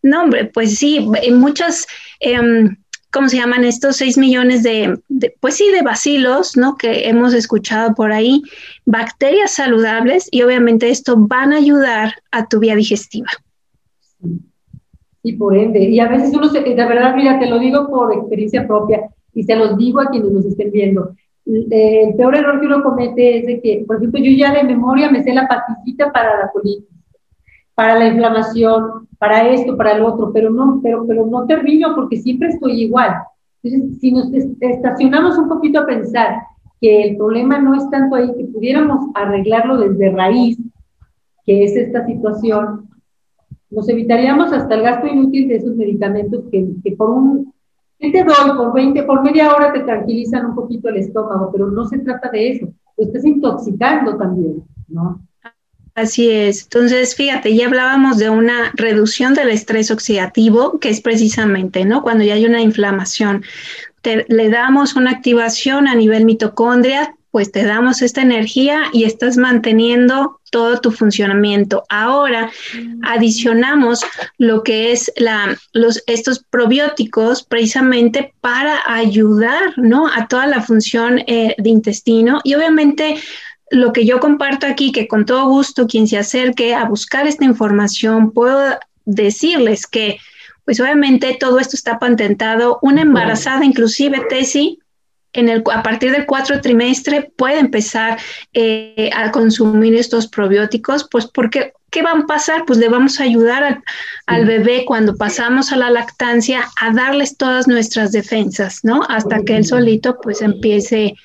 no, 0.04 0.24
hombre, 0.24 0.46
pues 0.46 0.78
sí, 0.78 1.06
muchas... 1.32 1.86
Em, 2.22 2.78
¿cómo 3.14 3.30
se 3.30 3.38
llaman 3.38 3.64
estos 3.64 3.98
6 3.98 4.18
millones 4.18 4.64
de, 4.64 5.00
pues 5.40 5.56
sí, 5.56 5.70
de 5.72 5.84
bacilos, 5.84 6.58
¿no? 6.58 6.76
Que 6.76 7.08
hemos 7.08 7.34
escuchado 7.34 7.94
por 7.94 8.12
ahí, 8.12 8.42
bacterias 8.86 9.52
saludables 9.52 10.28
y 10.32 10.42
obviamente 10.42 10.90
esto 10.90 11.16
van 11.18 11.54
a 11.54 11.58
ayudar 11.58 12.14
a 12.32 12.48
tu 12.48 12.60
vía 12.60 12.76
digestiva. 12.76 13.30
Y 15.24 15.34
por 15.34 15.58
ende, 15.58 15.80
y 15.80 16.00
a 16.00 16.10
veces 16.10 16.34
uno 16.36 16.50
se, 16.50 16.62
de 16.62 16.76
verdad, 16.76 17.16
mira, 17.16 17.40
te 17.40 17.48
lo 17.48 17.60
digo 17.60 17.90
por 17.90 18.14
experiencia 18.14 18.68
propia 18.68 19.10
y 19.34 19.44
se 19.44 19.56
los 19.56 19.78
digo 19.78 20.02
a 20.02 20.10
quienes 20.10 20.32
nos 20.32 20.46
estén 20.46 20.72
viendo. 20.72 21.16
El 21.46 22.16
peor 22.16 22.36
error 22.36 22.60
que 22.60 22.68
uno 22.68 22.84
comete 22.84 23.40
es 23.40 23.46
de 23.46 23.62
que, 23.62 23.84
por 23.88 23.98
ejemplo, 23.98 24.20
yo 24.20 24.32
ya 24.32 24.54
de 24.54 24.64
memoria 24.64 25.10
me 25.10 25.24
sé 25.24 25.34
la 25.34 25.48
pastillita 25.48 26.12
para 26.12 26.38
la 26.38 26.52
colitis 26.52 26.94
para 27.76 27.98
la 27.98 28.08
inflamación, 28.08 29.08
para 29.18 29.50
esto, 29.50 29.76
para 29.76 29.94
el 29.94 30.04
otro, 30.04 30.32
pero 30.32 30.50
no, 30.50 30.80
pero, 30.84 31.06
pero 31.08 31.26
no 31.26 31.46
termino 31.46 31.96
porque 31.96 32.18
siempre 32.18 32.50
estoy 32.50 32.82
igual. 32.82 33.16
Entonces, 33.64 34.00
si 34.00 34.12
nos 34.12 34.32
estacionamos 34.60 35.38
un 35.38 35.48
poquito 35.48 35.80
a 35.80 35.86
pensar 35.86 36.36
que 36.84 37.02
el 37.02 37.16
problema 37.16 37.60
no 37.60 37.76
es 37.76 37.90
tanto 37.90 38.14
ahí, 38.14 38.30
que 38.38 38.44
pudiéramos 38.44 39.06
arreglarlo 39.16 39.78
desde 39.78 40.12
raíz, 40.12 40.58
que 41.46 41.64
es 41.64 41.78
esta 41.78 42.06
situación, 42.06 42.90
nos 43.70 43.88
evitaríamos 43.88 44.52
hasta 44.52 44.76
el 44.76 44.82
gasto 44.82 45.08
inútil 45.08 45.48
de 45.48 45.56
esos 45.56 45.78
medicamentos 45.78 46.44
que, 46.52 46.68
que 46.84 46.92
por 46.92 47.10
un, 47.10 47.54
¿qué 47.98 48.12
te 48.12 48.26
doy? 48.26 48.58
Por 48.58 48.74
20, 48.74 49.02
por 49.04 49.24
media 49.24 49.56
hora 49.56 49.72
te 49.72 49.80
tranquilizan 49.80 50.48
un 50.48 50.56
poquito 50.56 50.90
el 50.90 50.98
estómago, 50.98 51.54
pero 51.54 51.72
no 51.72 51.88
se 51.88 52.00
trata 52.00 52.30
de 52.30 52.50
eso, 52.50 52.68
lo 52.98 53.06
estás 53.06 53.24
intoxicando 53.24 54.18
también, 54.18 54.62
¿no? 54.90 55.22
Así 55.96 56.30
es. 56.30 56.64
Entonces, 56.64 57.16
fíjate, 57.16 57.56
ya 57.56 57.68
hablábamos 57.68 58.18
de 58.18 58.30
una 58.30 58.74
reducción 58.74 59.36
del 59.36 59.52
estrés 59.52 59.90
oxidativo, 59.90 60.80
que 60.80 60.90
es 60.90 61.00
precisamente, 61.00 61.86
¿no? 61.86 62.02
Cuando 62.04 62.26
ya 62.26 62.34
hay 62.34 62.46
una 62.46 62.62
inflamación, 62.62 63.44
le 64.04 64.50
damos 64.50 64.96
una 64.96 65.12
activación 65.12 65.88
a 65.88 65.96
nivel 65.96 66.26
mitocondria, 66.26 67.16
pues 67.32 67.52
te 67.52 67.64
damos 67.64 68.04
esta 68.04 68.22
energía 68.22 68.84
y 68.94 69.06
estás 69.06 69.38
manteniendo 69.38 70.40
todo 70.52 70.80
tu 70.80 70.92
funcionamiento. 70.92 71.84
Ahora 71.90 72.52
adicionamos 73.02 74.02
lo 74.38 74.62
que 74.62 74.92
es 74.92 75.12
la, 75.18 75.58
los, 75.72 76.04
estos 76.06 76.44
probióticos 76.44 77.42
precisamente 77.44 78.36
para 78.40 78.80
ayudar, 78.86 79.74
¿no? 79.78 80.08
A 80.08 80.28
toda 80.28 80.46
la 80.46 80.62
función 80.62 81.24
eh, 81.26 81.56
de 81.58 81.70
intestino 81.72 82.40
y 82.44 82.54
obviamente 82.54 83.16
lo 83.72 83.92
que 83.94 84.06
yo 84.06 84.20
comparto 84.20 84.68
aquí, 84.68 84.92
que 84.92 85.08
con 85.08 85.26
todo 85.26 85.48
gusto 85.48 85.88
quien 85.88 86.08
se 86.08 86.20
acerque 86.20 86.76
a 86.76 86.86
buscar 86.86 87.26
esta 87.26 87.46
información, 87.46 88.32
puedo 88.32 88.78
decirles 89.06 89.88
que, 89.88 90.20
pues 90.66 90.80
obviamente 90.80 91.38
todo 91.40 91.60
esto 91.60 91.76
está 91.76 92.00
patentado. 92.00 92.80
Una 92.82 93.02
embarazada, 93.02 93.66
inclusive 93.66 94.22
Tesi, 94.30 94.80
en 95.34 95.50
el, 95.50 95.64
a 95.72 95.82
partir 95.84 96.12
del 96.12 96.26
cuarto 96.26 96.62
trimestre 96.62 97.32
puede 97.36 97.60
empezar 97.60 98.20
eh, 98.54 99.10
a 99.16 99.32
consumir 99.32 99.96
estos 99.96 100.28
probióticos, 100.28 101.08
pues 101.10 101.26
porque 101.26 101.74
¿qué 101.94 102.02
van 102.02 102.24
a 102.24 102.26
pasar? 102.26 102.66
Pues 102.66 102.80
le 102.80 102.90
vamos 102.90 103.20
a 103.20 103.24
ayudar 103.24 103.82
al, 104.26 104.46
bebé 104.46 104.84
cuando 104.86 105.16
pasamos 105.16 105.72
a 105.72 105.78
la 105.78 105.90
lactancia 105.90 106.68
a 106.80 106.92
darles 106.92 107.38
todas 107.38 107.68
nuestras 107.68 108.12
defensas, 108.12 108.80
¿no? 108.84 109.04
Hasta 109.08 109.44
que 109.44 109.56
él 109.56 109.66
solito 109.66 110.20
pues 110.22 110.42
empiece 110.42 111.16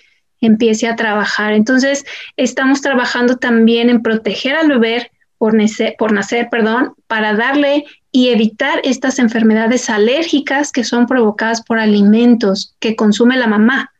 empiece 0.40 0.86
a 0.86 0.94
trabajar. 0.94 1.52
Entonces, 1.52 2.04
estamos 2.36 2.80
trabajando 2.80 3.38
también 3.38 3.90
en 3.90 4.02
proteger 4.02 4.54
al 4.54 4.68
bebé 4.68 5.10
por 5.36 5.54
nacer, 5.54 5.96
por 5.98 6.12
nacer, 6.12 6.48
perdón, 6.48 6.94
para 7.08 7.34
darle 7.34 7.86
y 8.18 8.30
evitar 8.30 8.80
estas 8.82 9.20
enfermedades 9.20 9.88
alérgicas 9.88 10.72
que 10.72 10.82
son 10.82 11.06
provocadas 11.06 11.62
por 11.62 11.78
alimentos 11.78 12.74
que 12.80 12.96
consume 12.96 13.36
la 13.36 13.46
mamá. 13.46 13.92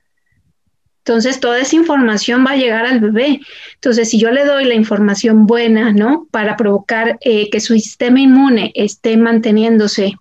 Entonces, 1.05 1.39
toda 1.39 1.61
esa 1.61 1.77
información 1.77 2.45
va 2.45 2.51
a 2.51 2.57
llegar 2.57 2.85
al 2.85 2.99
bebé. 2.99 3.41
Entonces, 3.75 4.11
si 4.11 4.19
yo 4.19 4.33
le 4.33 4.45
doy 4.45 4.65
la 4.65 4.75
información 4.75 5.47
buena, 5.47 5.93
¿no? 5.93 6.27
Para 6.33 6.57
provocar 6.57 7.17
eh, 7.21 7.49
que 7.49 7.61
su 7.61 7.75
sistema 7.75 8.19
inmune 8.19 8.73
esté 8.75 9.17
manteniéndose 9.17 10.17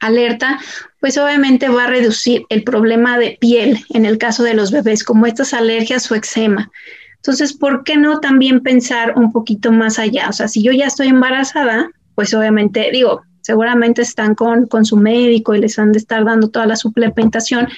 alerta, 0.00 0.58
pues 0.98 1.18
obviamente 1.18 1.68
va 1.68 1.84
a 1.84 1.88
reducir 1.88 2.44
el 2.48 2.64
problema 2.64 3.18
de 3.18 3.36
piel 3.38 3.84
en 3.90 4.06
el 4.06 4.16
caso 4.16 4.42
de 4.42 4.54
los 4.54 4.70
bebés, 4.70 5.04
como 5.04 5.26
estas 5.26 5.52
alergias 5.52 6.10
o 6.10 6.14
eczema. 6.14 6.70
Entonces, 7.16 7.52
¿por 7.52 7.84
qué 7.84 7.98
no 7.98 8.20
también 8.20 8.62
pensar 8.62 9.18
un 9.18 9.32
poquito 9.32 9.70
más 9.70 9.98
allá? 9.98 10.30
O 10.30 10.32
sea, 10.32 10.48
si 10.48 10.62
yo 10.62 10.72
ya 10.72 10.86
estoy 10.86 11.08
embarazada, 11.08 11.90
pues 12.18 12.34
obviamente 12.34 12.90
digo, 12.92 13.22
seguramente 13.42 14.02
están 14.02 14.34
con, 14.34 14.66
con, 14.66 14.84
su 14.84 14.96
médico 14.96 15.54
y 15.54 15.60
les 15.60 15.78
han 15.78 15.92
de 15.92 15.98
estar 15.98 16.24
dando 16.24 16.48
toda 16.48 16.66
la 16.66 16.74
suplementación, 16.74 17.68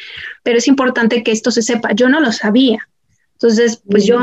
pero 0.42 0.56
es 0.56 0.66
importante 0.66 1.22
que 1.22 1.30
esto 1.30 1.50
se 1.50 1.60
sepa. 1.60 1.92
Yo 1.92 2.08
no 2.08 2.20
lo 2.20 2.32
sabía. 2.32 2.78
Entonces, 3.34 3.82
pues 3.90 4.06
yo 4.06 4.18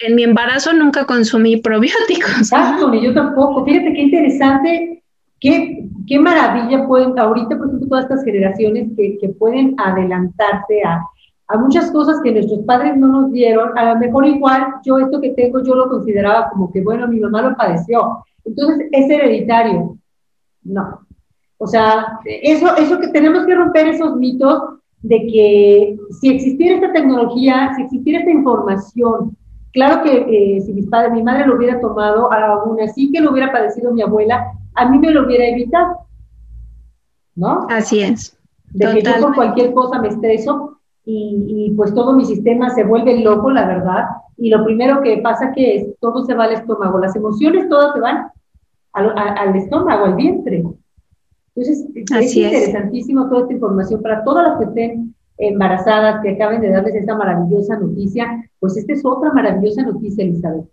en 0.00 0.14
mi 0.14 0.24
embarazo 0.24 0.74
nunca 0.74 1.06
consumí 1.06 1.56
probióticos. 1.62 2.36
Exacto, 2.36 2.90
ni 2.90 3.02
yo 3.02 3.14
tampoco. 3.14 3.64
Fíjate 3.64 3.94
qué 3.94 4.02
interesante, 4.02 5.02
qué, 5.40 5.86
qué 6.06 6.18
maravilla 6.18 6.86
pueden, 6.86 7.18
ahorita, 7.18 7.56
por 7.56 7.68
ejemplo, 7.68 7.88
todas 7.88 8.04
estas 8.04 8.24
generaciones 8.26 8.90
que, 8.94 9.16
que 9.22 9.30
pueden 9.30 9.74
adelantarse 9.78 10.82
a, 10.84 11.00
a 11.48 11.56
muchas 11.56 11.90
cosas 11.92 12.20
que 12.22 12.30
nuestros 12.30 12.60
padres 12.66 12.94
no 12.98 13.06
nos 13.06 13.32
dieron. 13.32 13.70
A 13.78 13.94
lo 13.94 13.98
mejor 13.98 14.26
igual 14.26 14.66
yo 14.84 14.98
esto 14.98 15.18
que 15.18 15.30
tengo, 15.30 15.64
yo 15.64 15.76
lo 15.76 15.88
consideraba 15.88 16.50
como 16.50 16.70
que, 16.70 16.82
bueno, 16.82 17.08
mi 17.08 17.20
mamá 17.20 17.40
lo 17.40 17.56
padeció. 17.56 18.22
Entonces, 18.44 18.88
es 18.92 19.10
hereditario. 19.10 19.98
No. 20.62 21.00
O 21.58 21.66
sea, 21.66 22.18
eso, 22.24 22.76
eso 22.76 22.98
que 22.98 23.08
tenemos 23.08 23.46
que 23.46 23.54
romper 23.54 23.86
esos 23.88 24.16
mitos 24.16 24.62
de 25.02 25.18
que 25.26 25.96
si 26.20 26.30
existiera 26.30 26.74
esta 26.76 26.92
tecnología, 26.92 27.72
si 27.76 27.82
existiera 27.82 28.20
esta 28.20 28.32
información, 28.32 29.36
claro 29.72 30.02
que 30.02 30.56
eh, 30.56 30.60
si 30.62 30.72
mis 30.72 30.88
padres, 30.88 31.12
mi 31.12 31.22
madre 31.22 31.46
lo 31.46 31.56
hubiera 31.56 31.80
tomado, 31.80 32.32
aún 32.32 32.80
así 32.80 33.12
que 33.12 33.20
lo 33.20 33.30
hubiera 33.30 33.52
padecido 33.52 33.92
mi 33.92 34.02
abuela, 34.02 34.44
a 34.74 34.88
mí 34.88 34.98
me 34.98 35.10
lo 35.10 35.24
hubiera 35.24 35.46
evitado. 35.46 35.98
¿No? 37.34 37.66
Así 37.70 38.00
es. 38.00 38.36
De 38.72 38.94
que 38.94 39.02
yo 39.02 39.20
por 39.20 39.34
cualquier 39.34 39.72
cosa 39.72 40.00
me 40.00 40.08
estreso 40.08 40.78
y, 41.04 41.44
y, 41.48 41.70
pues 41.74 41.94
todo 41.94 42.12
mi 42.12 42.24
sistema 42.24 42.70
se 42.70 42.84
vuelve 42.84 43.20
loco, 43.20 43.50
la 43.50 43.66
verdad. 43.66 44.06
Y 44.36 44.50
lo 44.50 44.64
primero 44.64 45.00
que 45.00 45.18
pasa 45.18 45.52
que 45.52 45.76
es, 45.76 45.98
todo 46.00 46.24
se 46.24 46.34
va 46.34 46.44
al 46.44 46.52
estómago, 46.52 46.98
las 46.98 47.14
emociones 47.16 47.68
todas 47.68 47.94
se 47.94 48.00
van 48.00 48.32
al, 48.92 49.56
estómago, 49.56 50.06
al 50.06 50.16
vientre. 50.16 50.64
Entonces, 51.54 51.86
es 51.94 52.36
interesantísimo 52.36 53.28
toda 53.28 53.42
esta 53.42 53.54
información 53.54 54.02
para 54.02 54.24
todas 54.24 54.48
las 54.48 54.58
que 54.58 54.64
estén 54.64 55.14
embarazadas, 55.38 56.22
que 56.22 56.30
acaben 56.30 56.60
de 56.60 56.70
darles 56.70 56.94
esta 56.94 57.16
maravillosa 57.16 57.78
noticia. 57.78 58.50
Pues 58.58 58.76
esta 58.76 58.92
es 58.92 59.04
otra 59.04 59.32
maravillosa 59.32 59.82
noticia, 59.82 60.24
Elizabeth. 60.24 60.66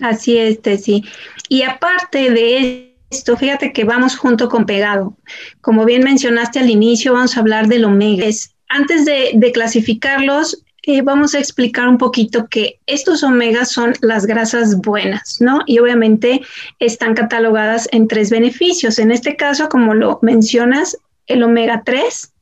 Así 0.00 0.38
es, 0.38 0.60
sí. 0.82 1.04
Y 1.48 1.62
aparte 1.62 2.30
de 2.30 2.96
esto, 3.10 3.36
fíjate 3.36 3.72
que 3.72 3.84
vamos 3.84 4.16
junto 4.16 4.48
con 4.48 4.66
pegado. 4.66 5.16
Como 5.60 5.84
bien 5.84 6.02
mencionaste 6.02 6.58
al 6.58 6.70
inicio, 6.70 7.12
vamos 7.12 7.36
a 7.36 7.40
hablar 7.40 7.68
del 7.68 7.84
omega. 7.84 8.26
Antes 8.68 9.04
de, 9.04 9.32
de 9.34 9.52
clasificarlos, 9.52 10.64
eh, 10.82 11.00
vamos 11.02 11.34
a 11.34 11.38
explicar 11.38 11.86
un 11.86 11.96
poquito 11.96 12.46
que 12.48 12.80
estos 12.86 13.22
omegas 13.22 13.70
son 13.70 13.94
las 14.00 14.26
grasas 14.26 14.76
buenas, 14.78 15.40
¿no? 15.40 15.60
Y 15.66 15.78
obviamente 15.78 16.40
están 16.80 17.14
catalogadas 17.14 17.88
en 17.92 18.08
tres 18.08 18.30
beneficios. 18.30 18.98
En 18.98 19.12
este 19.12 19.36
caso, 19.36 19.68
como 19.68 19.94
lo 19.94 20.18
mencionas, 20.22 20.96
el 21.26 21.44
omega 21.44 21.82
3. 21.84 22.32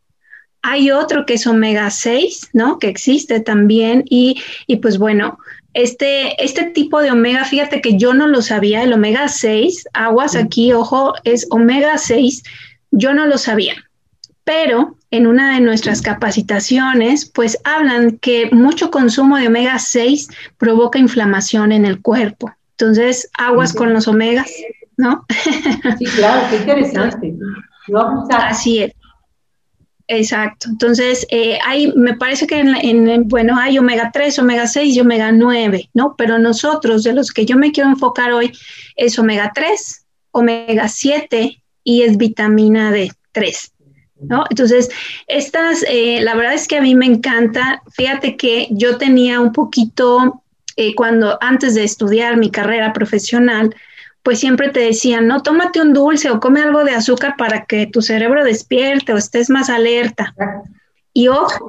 Hay 0.63 0.91
otro 0.91 1.27
que 1.27 1.35
es 1.35 1.47
omega 1.47 1.91
6, 1.91 2.51
¿no? 2.55 2.79
Que 2.79 2.89
existe 2.89 3.41
también. 3.41 4.05
Y, 4.09 4.41
y 4.67 4.77
pues 4.77 4.97
bueno, 4.97 5.39
este, 5.75 6.43
este 6.43 6.65
tipo 6.65 7.01
de 7.01 7.11
omega, 7.11 7.45
fíjate 7.45 7.81
que 7.81 7.97
yo 7.97 8.15
no 8.15 8.27
lo 8.27 8.43
sabía, 8.43 8.83
el 8.83 8.93
omega 8.93 9.29
6, 9.29 9.87
aguas 9.93 10.35
aquí, 10.35 10.73
ojo, 10.73 11.15
es 11.25 11.47
omega 11.51 11.97
6, 11.99 12.43
yo 12.91 13.15
no 13.15 13.27
lo 13.27 13.39
sabía. 13.39 13.77
Pero 14.45 14.97
en 15.11 15.27
una 15.27 15.55
de 15.55 15.61
nuestras 15.61 16.03
capacitaciones, 16.03 17.27
pues 17.27 17.59
hablan 17.65 18.19
que 18.19 18.49
mucho 18.53 18.91
consumo 18.91 19.37
de 19.37 19.49
omega 19.49 19.79
6 19.79 20.29
provoca 20.57 20.99
inflamación 20.99 21.73
en 21.73 21.85
el 21.85 22.01
cuerpo. 22.01 22.53
Entonces, 22.73 23.29
aguas 23.37 23.73
con 23.75 23.93
los 23.93 24.09
omegas, 24.09 24.51
¿no? 24.97 25.27
Sí, 25.99 26.05
claro, 26.05 26.47
qué 26.49 26.57
interesante. 26.57 27.35
Así 28.31 28.85
es. 28.85 28.93
Exacto. 30.07 30.69
Entonces, 30.69 31.25
eh, 31.31 31.59
hay, 31.65 31.93
me 31.93 32.17
parece 32.17 32.47
que 32.47 32.59
en, 32.59 33.29
bueno, 33.29 33.57
hay 33.57 33.79
omega 33.79 34.11
3, 34.13 34.41
omega 34.41 34.67
6 34.67 34.97
y 34.97 35.01
omega 35.01 35.31
9, 35.31 35.91
¿no? 35.95 36.17
Pero 36.19 36.39
nosotros, 36.39 37.05
de 37.05 37.13
los 37.13 37.31
que 37.31 37.47
yo 37.47 37.57
me 37.57 37.71
quiero 37.71 37.91
enfocar 37.91 38.33
hoy, 38.33 38.53
es 38.97 39.19
omega 39.21 39.53
3, 39.55 40.07
omega 40.33 40.89
7 40.89 41.63
y 41.85 42.03
es 42.03 42.17
vitamina 42.17 42.91
D3. 42.91 43.71
¿No? 44.23 44.45
Entonces, 44.51 44.91
estas, 45.27 45.85
eh, 45.89 46.21
la 46.23 46.35
verdad 46.35 46.55
es 46.55 46.69
que 46.69 46.79
a 46.79 46.83
mí 46.83 46.95
me 46.95 47.07
encanta. 47.07 47.83
Fíjate 47.93 48.37
que 48.37 48.69
yo 48.71 48.99
tenía 48.99 49.41
un 49.41 49.53
poquito, 49.53 50.43
eh, 50.77 50.95
cuando 50.95 51.39
antes 51.41 51.75
de 51.75 51.85
estudiar 51.85 52.37
mi 52.37 52.51
carrera 52.51 52.93
profesional, 52.93 53.75
pues 54.23 54.39
siempre 54.39 54.69
te 54.69 54.81
decían, 54.81 55.27
no, 55.27 55.43
tómate 55.43 55.81
un 55.81 55.93
dulce 55.93 56.31
o 56.31 56.41
come 56.41 56.61
algo 56.61 56.85
de 56.85 56.93
azúcar 56.93 57.35
para 57.39 57.65
que 57.65 57.87
tu 57.87 58.03
cerebro 58.03 58.45
despierte 58.45 59.13
o 59.13 59.17
estés 59.17 59.49
más 59.49 59.71
alerta. 59.71 60.35
Y 61.15 61.29
ojo, 61.29 61.67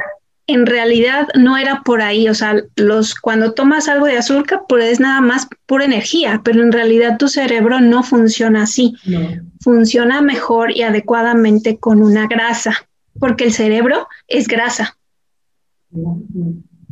en 0.53 0.65
realidad 0.65 1.27
no 1.35 1.57
era 1.57 1.81
por 1.83 2.01
ahí, 2.01 2.29
o 2.29 2.33
sea, 2.33 2.61
los, 2.75 3.15
cuando 3.15 3.53
tomas 3.53 3.87
algo 3.87 4.05
de 4.05 4.17
azúcar, 4.17 4.61
pues 4.67 4.85
es 4.85 4.99
nada 4.99 5.21
más 5.21 5.47
pura 5.65 5.85
energía, 5.85 6.41
pero 6.43 6.61
en 6.61 6.71
realidad 6.71 7.17
tu 7.17 7.27
cerebro 7.27 7.81
no 7.81 8.03
funciona 8.03 8.63
así, 8.63 8.95
funciona 9.61 10.21
mejor 10.21 10.71
y 10.71 10.83
adecuadamente 10.83 11.77
con 11.77 12.01
una 12.01 12.27
grasa, 12.27 12.87
porque 13.19 13.45
el 13.45 13.53
cerebro 13.53 14.07
es 14.27 14.47
grasa. 14.47 14.97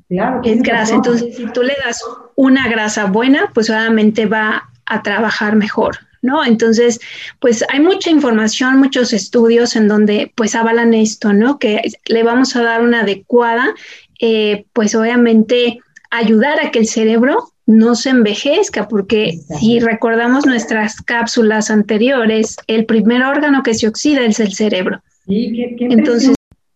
Claro, 0.07 0.41
es 0.43 0.61
grasa, 0.63 0.95
entonces 0.95 1.35
si 1.35 1.45
tú 1.53 1.61
le 1.61 1.75
das 1.85 2.03
una 2.35 2.67
grasa 2.67 3.05
buena, 3.05 3.51
pues 3.53 3.69
obviamente 3.69 4.25
va 4.25 4.69
a 4.85 5.03
trabajar 5.03 5.55
mejor. 5.55 5.99
¿No? 6.21 6.45
Entonces, 6.45 6.99
pues 7.39 7.63
hay 7.69 7.79
mucha 7.79 8.09
información, 8.09 8.77
muchos 8.77 9.13
estudios 9.13 9.75
en 9.75 9.87
donde 9.87 10.31
pues 10.35 10.55
avalan 10.55 10.93
esto, 10.93 11.33
¿no? 11.33 11.59
Que 11.59 11.81
le 12.07 12.23
vamos 12.23 12.55
a 12.55 12.63
dar 12.63 12.81
una 12.81 13.01
adecuada, 13.01 13.73
eh, 14.19 14.65
pues 14.73 14.95
obviamente 14.95 15.79
ayudar 16.11 16.59
a 16.59 16.71
que 16.71 16.79
el 16.79 16.87
cerebro 16.87 17.51
no 17.65 17.93
se 17.95 18.09
envejezca, 18.09 18.87
porque 18.87 19.39
si 19.59 19.79
recordamos 19.79 20.45
nuestras 20.47 21.01
cápsulas 21.01 21.69
anteriores, 21.69 22.57
el 22.65 22.85
primer 22.85 23.21
órgano 23.21 23.61
que 23.61 23.75
se 23.75 23.87
oxida 23.87 24.25
es 24.25 24.39
el 24.39 24.53
cerebro. 24.53 25.03
Entonces, 25.27 26.33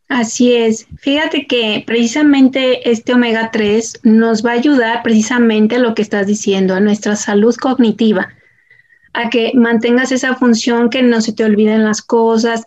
así 0.08 0.54
es. 0.54 0.86
Fíjate 1.00 1.48
que 1.48 1.84
precisamente 1.88 2.92
este 2.92 3.14
omega 3.14 3.50
3 3.52 4.02
nos 4.04 4.46
va 4.46 4.52
a 4.52 4.54
ayudar 4.54 5.02
precisamente 5.02 5.78
a 5.78 5.80
lo 5.80 5.96
que 5.96 6.04
estás 6.04 6.28
diciendo, 6.28 6.76
a 6.76 6.80
nuestra 6.80 7.16
salud 7.16 7.56
cognitiva 7.56 8.30
a 9.14 9.30
que 9.30 9.52
mantengas 9.56 10.12
esa 10.12 10.36
función, 10.36 10.90
que 10.90 11.04
no 11.04 11.22
se 11.22 11.34
te 11.34 11.44
olviden 11.44 11.84
las 11.84 12.02
cosas, 12.02 12.64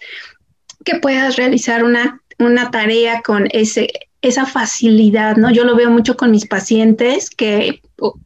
que 0.85 0.97
puedas 0.97 1.37
realizar 1.37 1.85
una, 1.85 2.21
una 2.39 2.71
tarea 2.71 3.23
con 3.23 3.49
ese, 3.51 3.89
esa 4.23 4.47
facilidad, 4.47 5.37
¿no? 5.37 5.51
Yo 5.51 5.65
lo 5.65 5.77
veo 5.77 5.91
mucho 5.91 6.17
con 6.17 6.31
mis 6.31 6.47
pacientes 6.47 7.31
que 7.31 7.83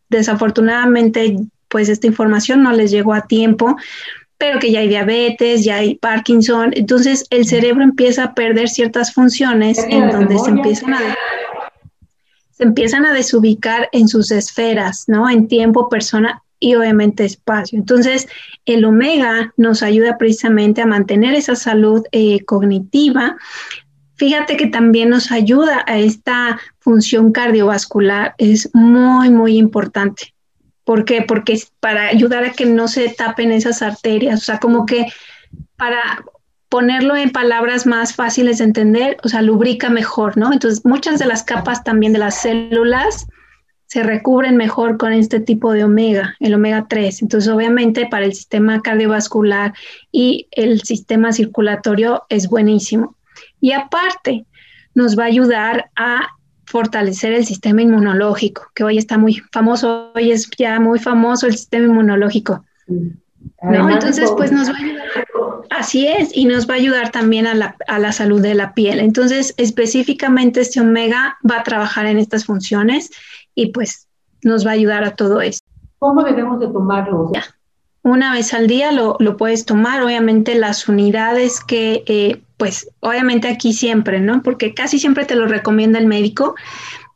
desafortunadamente 0.09 1.37
pues 1.69 1.89
esta 1.89 2.07
información 2.07 2.63
no 2.63 2.73
les 2.73 2.91
llegó 2.91 3.15
a 3.15 3.27
tiempo, 3.27 3.77
pero 4.37 4.59
que 4.59 4.73
ya 4.73 4.81
hay 4.81 4.89
diabetes, 4.89 5.65
ya 5.65 5.77
hay 5.77 5.95
Parkinson, 5.97 6.73
entonces 6.75 7.27
el 7.31 7.47
cerebro 7.47 7.85
empieza 7.85 8.25
a 8.25 8.35
perder 8.35 8.69
ciertas 8.69 9.15
funciones 9.15 9.79
en 9.89 10.11
donde 10.11 10.39
se 10.39 10.51
empiezan 10.51 10.95
a 10.95 11.17
se 12.51 12.65
empiezan 12.65 13.07
a 13.07 13.15
desubicar 13.15 13.89
en 13.93 14.07
sus 14.07 14.31
esferas, 14.31 15.05
¿no? 15.07 15.31
En 15.31 15.49
tiempo, 15.49 15.89
persona 15.89 16.43
y 16.61 16.75
obviamente 16.75 17.25
espacio. 17.25 17.79
Entonces, 17.79 18.29
el 18.67 18.85
omega 18.85 19.53
nos 19.57 19.83
ayuda 19.83 20.19
precisamente 20.19 20.83
a 20.83 20.87
mantener 20.87 21.35
esa 21.35 21.57
salud 21.57 22.05
eh, 22.13 22.45
cognitiva. 22.45 23.37
Fíjate 24.15 24.59
que 24.59 24.67
también 24.67 25.09
nos 25.09 25.33
ayuda 25.33 25.83
a 25.87 25.99
esta 25.99 26.61
función 26.79 27.33
cardiovascular, 27.33 28.35
es 28.37 28.69
muy, 28.75 29.31
muy 29.31 29.57
importante. 29.57 30.35
¿Por 30.85 31.07
qué? 31.07 31.23
Porque 31.23 31.55
es 31.55 31.73
para 31.81 32.09
ayudar 32.09 32.45
a 32.45 32.53
que 32.53 32.67
no 32.67 32.87
se 32.87 33.09
tapen 33.09 33.53
esas 33.53 33.81
arterias, 33.81 34.43
o 34.43 34.45
sea, 34.45 34.59
como 34.59 34.85
que 34.85 35.07
para 35.77 36.23
ponerlo 36.69 37.17
en 37.17 37.31
palabras 37.31 37.87
más 37.87 38.15
fáciles 38.15 38.59
de 38.59 38.65
entender, 38.65 39.17
o 39.25 39.29
sea, 39.29 39.41
lubrica 39.41 39.89
mejor, 39.89 40.37
¿no? 40.37 40.53
Entonces, 40.53 40.85
muchas 40.85 41.19
de 41.19 41.27
las 41.27 41.43
capas 41.43 41.83
también 41.83 42.13
de 42.13 42.19
las 42.19 42.43
células 42.43 43.27
se 43.91 44.05
recubren 44.05 44.57
mejor 44.57 44.99
con 44.99 45.13
este 45.13 45.41
tipo 45.41 45.73
de 45.73 45.83
omega, 45.83 46.37
el 46.39 46.55
omega 46.55 46.87
3. 46.89 47.23
Entonces, 47.23 47.51
obviamente, 47.51 48.07
para 48.09 48.25
el 48.25 48.35
sistema 48.35 48.81
cardiovascular 48.83 49.75
y 50.13 50.47
el 50.53 50.83
sistema 50.83 51.33
circulatorio 51.33 52.23
es 52.29 52.49
buenísimo. 52.49 53.17
Y 53.61 53.73
aparte, 53.73 54.47
nos 54.95 55.19
va 55.19 55.25
a 55.25 55.27
ayudar 55.27 55.91
a 55.97 56.29
fortalecer 56.67 57.33
el 57.33 57.45
sistema 57.45 57.83
inmunológico, 57.83 58.69
que 58.77 58.85
hoy 58.85 58.97
está 58.97 59.19
muy 59.19 59.43
famoso, 59.51 60.13
hoy 60.15 60.31
es 60.31 60.49
ya 60.57 60.79
muy 60.79 61.01
famoso 61.01 61.49
el 61.49 61.57
sistema 61.57 61.87
inmunológico. 61.87 62.65
¿no? 62.87 63.91
Entonces, 63.91 64.31
pues 64.37 64.53
nos 64.53 64.69
va 64.69 64.75
a 64.75 64.83
ayudar, 64.83 65.07
así 65.71 66.07
es, 66.07 66.31
y 66.33 66.45
nos 66.45 66.71
va 66.71 66.75
a 66.75 66.77
ayudar 66.77 67.11
también 67.11 67.49
a 67.49 67.55
la, 67.55 67.77
a 67.89 67.99
la, 67.99 68.13
salud 68.13 68.41
de 68.41 68.55
la 68.55 68.73
piel. 68.73 69.01
Entonces, 69.01 69.53
específicamente 69.57 70.61
este 70.61 70.81
omega 70.81 71.39
va 71.49 71.59
a 71.59 71.65
trabajar 71.65 72.07
en 72.07 72.19
estas 72.19 72.45
funciones 72.45 73.11
y 73.61 73.73
pues 73.73 74.09
nos 74.43 74.67
va 74.67 74.71
a 74.71 74.75
ayudar 74.75 75.05
a 75.05 75.15
todo 75.15 75.41
esto. 75.41 75.67
¿Cómo 75.99 76.23
debemos 76.23 76.61
de 76.61 76.69
tomarlo? 76.69 77.31
Una 78.03 78.33
vez 78.33 78.55
al 78.55 78.67
día 78.67 78.91
lo, 78.93 79.17
lo, 79.21 79.37
puedes 79.37 79.67
tomar, 79.67 80.03
obviamente 80.03 80.55
las 80.55 80.89
unidades 80.89 81.61
que, 81.61 82.03
eh, 82.07 82.41
pues 82.57 82.89
obviamente 83.01 83.49
aquí 83.49 83.75
siempre, 83.75 84.21
¿no? 84.21 84.43
Porque 84.43 84.73
casi 84.73 84.99
siempre 84.99 85.27
te 85.27 85.37
lo 85.37 85.47
recomienda 85.47 85.99
el 85.99 86.07
médico, 86.07 86.55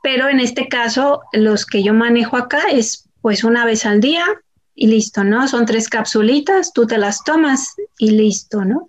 pero 0.02 0.28
en 0.28 0.38
este 0.38 0.68
caso 0.68 1.22
los 1.32 1.64
que 1.64 1.82
yo 1.82 1.94
manejo 1.94 2.36
acá 2.36 2.60
es 2.70 3.08
pues 3.22 3.42
una 3.42 3.64
vez 3.64 3.86
al 3.86 4.00
día, 4.02 4.26
y 4.74 4.88
listo, 4.88 5.24
¿no? 5.24 5.46
Son 5.48 5.66
tres 5.66 5.88
capsulitas, 5.88 6.72
tú 6.72 6.86
te 6.86 6.98
las 6.98 7.22
tomas 7.24 7.74
y 7.98 8.10
listo, 8.10 8.64
¿no? 8.64 8.86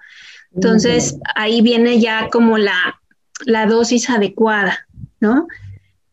Entonces 0.54 1.18
ahí 1.36 1.62
viene 1.62 2.00
ya 2.00 2.30
como 2.30 2.58
la, 2.58 3.00
la 3.46 3.66
dosis 3.66 4.10
adecuada, 4.10 4.88
¿no? 5.20 5.48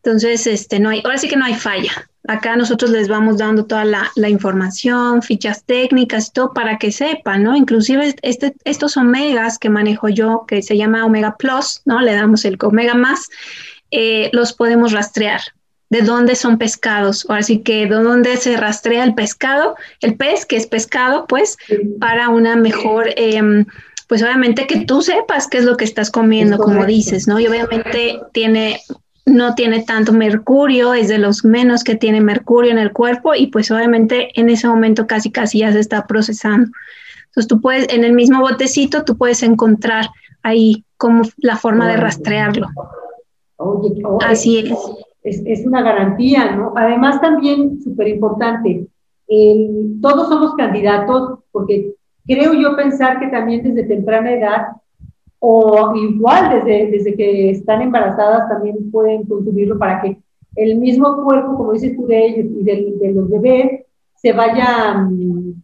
Entonces, 0.03 0.47
este, 0.47 0.79
no 0.79 0.89
hay, 0.89 1.01
ahora 1.05 1.17
sí 1.17 1.29
que 1.29 1.37
no 1.37 1.45
hay 1.45 1.55
falla. 1.55 2.09
Acá 2.27 2.55
nosotros 2.55 2.91
les 2.91 3.07
vamos 3.07 3.37
dando 3.37 3.65
toda 3.65 3.85
la, 3.85 4.11
la 4.15 4.29
información, 4.29 5.21
fichas 5.21 5.63
técnicas, 5.63 6.33
todo 6.33 6.53
para 6.53 6.77
que 6.77 6.91
sepan, 6.91 7.43
¿no? 7.43 7.55
Inclusive 7.55 8.15
este, 8.21 8.53
estos 8.65 8.97
omegas 8.97 9.57
que 9.57 9.69
manejo 9.69 10.09
yo, 10.09 10.45
que 10.47 10.61
se 10.61 10.77
llama 10.77 11.05
Omega 11.05 11.35
Plus, 11.37 11.81
¿no? 11.85 12.01
Le 12.01 12.13
damos 12.15 12.43
el 12.45 12.57
Omega 12.61 12.95
más, 12.95 13.29
eh, 13.91 14.29
los 14.33 14.53
podemos 14.53 14.91
rastrear 14.91 15.41
de 15.93 16.01
dónde 16.01 16.35
son 16.35 16.57
pescados, 16.57 17.23
o 17.29 17.33
así 17.33 17.59
que 17.59 17.85
de 17.85 17.95
dónde 17.95 18.35
se 18.37 18.57
rastrea 18.57 19.03
el 19.03 19.13
pescado, 19.13 19.75
el 20.01 20.15
pez 20.15 20.43
que 20.45 20.55
es 20.55 20.65
pescado, 20.65 21.27
pues, 21.27 21.55
para 21.99 22.29
una 22.29 22.55
mejor, 22.55 23.11
em, 23.15 23.65
pues 24.07 24.23
obviamente 24.23 24.65
que 24.65 24.85
tú 24.85 25.03
sepas 25.03 25.47
qué 25.47 25.59
es 25.59 25.65
lo 25.65 25.77
que 25.77 25.85
estás 25.85 26.09
comiendo, 26.09 26.57
como 26.57 26.83
dices, 26.85 27.27
¿no? 27.27 27.39
Y 27.39 27.45
obviamente 27.45 28.19
tiene, 28.31 28.81
no 29.25 29.55
tiene 29.55 29.83
tanto 29.83 30.13
mercurio, 30.13 30.93
es 30.93 31.07
de 31.07 31.17
los 31.17 31.45
menos 31.45 31.83
que 31.83 31.95
tiene 31.95 32.21
mercurio 32.21 32.71
en 32.71 32.77
el 32.77 32.91
cuerpo 32.91 33.33
y 33.35 33.47
pues 33.47 33.71
obviamente 33.71 34.29
en 34.39 34.49
ese 34.49 34.67
momento 34.67 35.07
casi 35.07 35.31
casi 35.31 35.59
ya 35.59 35.71
se 35.71 35.79
está 35.79 36.05
procesando. 36.05 36.69
Entonces 37.27 37.47
tú 37.47 37.61
puedes, 37.61 37.91
en 37.93 38.03
el 38.03 38.13
mismo 38.13 38.41
botecito, 38.41 39.03
tú 39.05 39.17
puedes 39.17 39.41
encontrar 39.43 40.09
ahí 40.43 40.83
como 40.97 41.23
la 41.37 41.57
forma 41.57 41.87
de 41.87 41.97
rastrearlo. 41.97 42.67
Así 44.21 44.59
es 44.59 44.73
es, 45.23 45.41
es 45.45 45.65
una 45.65 45.81
garantía, 45.81 46.55
¿no? 46.55 46.73
Además, 46.75 47.21
también, 47.21 47.81
súper 47.81 48.09
importante, 48.09 48.87
todos 50.01 50.27
somos 50.27 50.53
candidatos, 50.55 51.39
porque 51.51 51.93
creo 52.27 52.53
yo 52.53 52.75
pensar 52.75 53.19
que 53.19 53.27
también 53.27 53.63
desde 53.63 53.87
temprana 53.87 54.33
edad, 54.33 54.67
o 55.45 55.93
igual 55.93 56.51
desde, 56.51 56.89
desde 56.89 57.15
que 57.15 57.49
están 57.49 57.81
embarazadas, 57.81 58.47
también 58.47 58.89
pueden 58.89 59.25
consumirlo 59.25 59.77
para 59.77 60.01
que 60.01 60.17
el 60.55 60.77
mismo 60.77 61.21
cuerpo, 61.21 61.57
como 61.57 61.73
dices 61.73 61.97
tú, 61.97 62.07
de 62.07 62.27
ellos 62.27 62.45
y 62.61 62.63
de, 62.63 62.93
de 62.97 63.13
los 63.13 63.29
bebés, 63.29 63.81
se 64.15 64.31
vaya, 64.31 65.05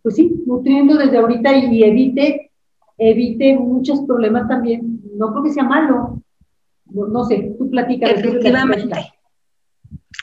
pues 0.03 0.15
sí, 0.15 0.43
nutriendo 0.45 0.97
desde 0.97 1.17
ahorita 1.17 1.55
y, 1.55 1.81
evite, 1.81 2.51
evite 2.97 3.57
muchos 3.57 4.01
problemas 4.01 4.49
también, 4.49 4.99
no 5.15 5.31
porque 5.31 5.53
sea 5.53 5.63
malo, 5.63 6.21
no, 6.91 7.23
sé, 7.23 7.55
tú 7.57 7.69
platicas. 7.69 8.11
Efectivamente. 8.11 9.13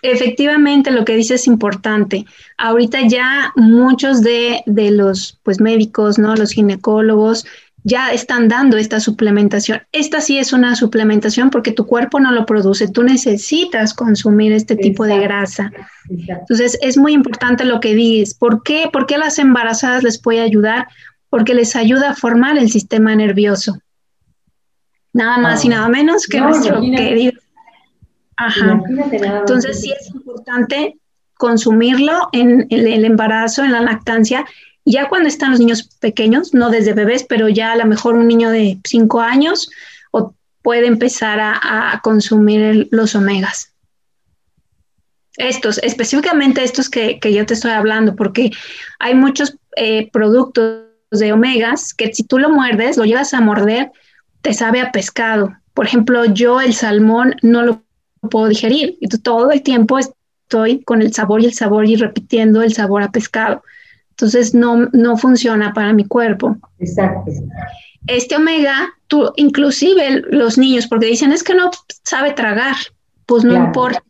Efectivamente, 0.02 0.90
lo 0.90 1.06
que 1.06 1.16
dice 1.16 1.36
es 1.36 1.46
importante. 1.46 2.26
Ahorita 2.58 3.08
ya 3.08 3.54
muchos 3.56 4.20
de, 4.20 4.62
los 4.66 5.40
pues, 5.42 5.62
médicos, 5.62 6.18
¿no? 6.18 6.36
los 6.36 6.50
ginecólogos, 6.50 7.46
ya 7.86 8.10
están 8.10 8.48
dando 8.48 8.76
esta 8.76 8.98
suplementación. 8.98 9.80
Esta 9.92 10.20
sí 10.20 10.38
es 10.38 10.52
una 10.52 10.74
suplementación 10.74 11.50
porque 11.50 11.70
tu 11.70 11.86
cuerpo 11.86 12.18
no 12.18 12.32
lo 12.32 12.44
produce, 12.44 12.88
tú 12.88 13.04
necesitas 13.04 13.94
consumir 13.94 14.50
este 14.50 14.74
tipo 14.74 15.04
de 15.04 15.20
grasa. 15.20 15.70
Entonces, 16.08 16.76
es 16.82 16.98
muy 16.98 17.12
importante 17.12 17.64
lo 17.64 17.78
que 17.78 17.94
dices. 17.94 18.34
¿Por 18.34 18.64
qué? 18.64 18.88
¿Por 18.92 19.06
qué 19.06 19.14
a 19.14 19.18
las 19.18 19.38
embarazadas 19.38 20.02
les 20.02 20.20
puede 20.20 20.40
ayudar? 20.40 20.88
Porque 21.30 21.54
les 21.54 21.76
ayuda 21.76 22.10
a 22.10 22.14
formar 22.16 22.58
el 22.58 22.72
sistema 22.72 23.14
nervioso. 23.14 23.78
Nada 25.12 25.38
más 25.38 25.64
y 25.64 25.68
nada 25.68 25.88
menos 25.88 26.26
que 26.26 26.40
nuestro 26.40 26.80
querido 26.80 27.40
Ajá. 28.36 28.82
Entonces 28.88 29.80
sí 29.80 29.92
es 29.98 30.12
importante 30.12 30.98
consumirlo 31.38 32.28
en, 32.32 32.66
el 32.68 33.04
embarazo, 33.04 33.62
en 33.64 33.72
la 33.72 33.80
lactancia, 33.80 34.44
ya 34.86 35.08
cuando 35.08 35.28
están 35.28 35.50
los 35.50 35.60
niños 35.60 35.82
pequeños, 36.00 36.54
no 36.54 36.70
desde 36.70 36.94
bebés, 36.94 37.24
pero 37.28 37.48
ya 37.48 37.72
a 37.72 37.76
lo 37.76 37.84
mejor 37.86 38.14
un 38.14 38.28
niño 38.28 38.50
de 38.50 38.78
5 38.84 39.20
años 39.20 39.68
o 40.12 40.34
puede 40.62 40.86
empezar 40.86 41.40
a, 41.40 42.00
consumir 42.02 42.88
los 42.92 43.14
omegas. 43.14 43.72
Estos, 45.36 45.78
específicamente 45.78 46.62
estos 46.62 46.88
que, 46.88 47.18
yo 47.20 47.44
te 47.44 47.54
estoy 47.54 47.72
hablando, 47.72 48.14
porque 48.14 48.52
hay 49.00 49.14
muchos 49.14 49.58
eh, 49.76 50.08
productos 50.12 50.84
de 51.10 51.32
omegas 51.32 51.92
que 51.92 52.14
si 52.14 52.22
tú 52.22 52.38
lo 52.38 52.48
muerdes, 52.48 52.96
lo 52.96 53.04
llevas 53.04 53.34
a 53.34 53.40
morder, 53.40 53.90
te 54.40 54.54
sabe 54.54 54.80
a 54.80 54.92
pescado. 54.92 55.56
Por 55.74 55.86
ejemplo, 55.86 56.24
yo 56.26 56.60
el 56.60 56.74
salmón 56.74 57.34
no 57.42 57.62
lo 57.62 57.82
puedo 58.30 58.48
digerir. 58.48 58.96
Y 59.00 59.08
todo 59.08 59.50
el 59.50 59.62
tiempo 59.62 59.98
estoy 59.98 60.82
con 60.84 61.02
el 61.02 61.12
sabor 61.12 61.42
y 61.42 61.46
el 61.46 61.54
sabor 61.54 61.88
y 61.88 61.96
repitiendo 61.96 62.62
el 62.62 62.72
sabor 62.72 63.02
a 63.02 63.10
pescado. 63.10 63.62
Entonces 64.16 64.54
no, 64.54 64.88
no 64.92 65.18
funciona 65.18 65.74
para 65.74 65.92
mi 65.92 66.06
cuerpo. 66.06 66.56
Exacto. 66.78 67.30
Este 68.06 68.36
omega, 68.36 68.88
tú, 69.08 69.30
inclusive 69.36 70.22
los 70.30 70.56
niños, 70.56 70.86
porque 70.86 71.06
dicen 71.06 71.32
es 71.32 71.42
que 71.42 71.54
no 71.54 71.70
sabe 72.02 72.32
tragar, 72.32 72.76
pues 73.26 73.44
no 73.44 73.54
importa. 73.54 74.02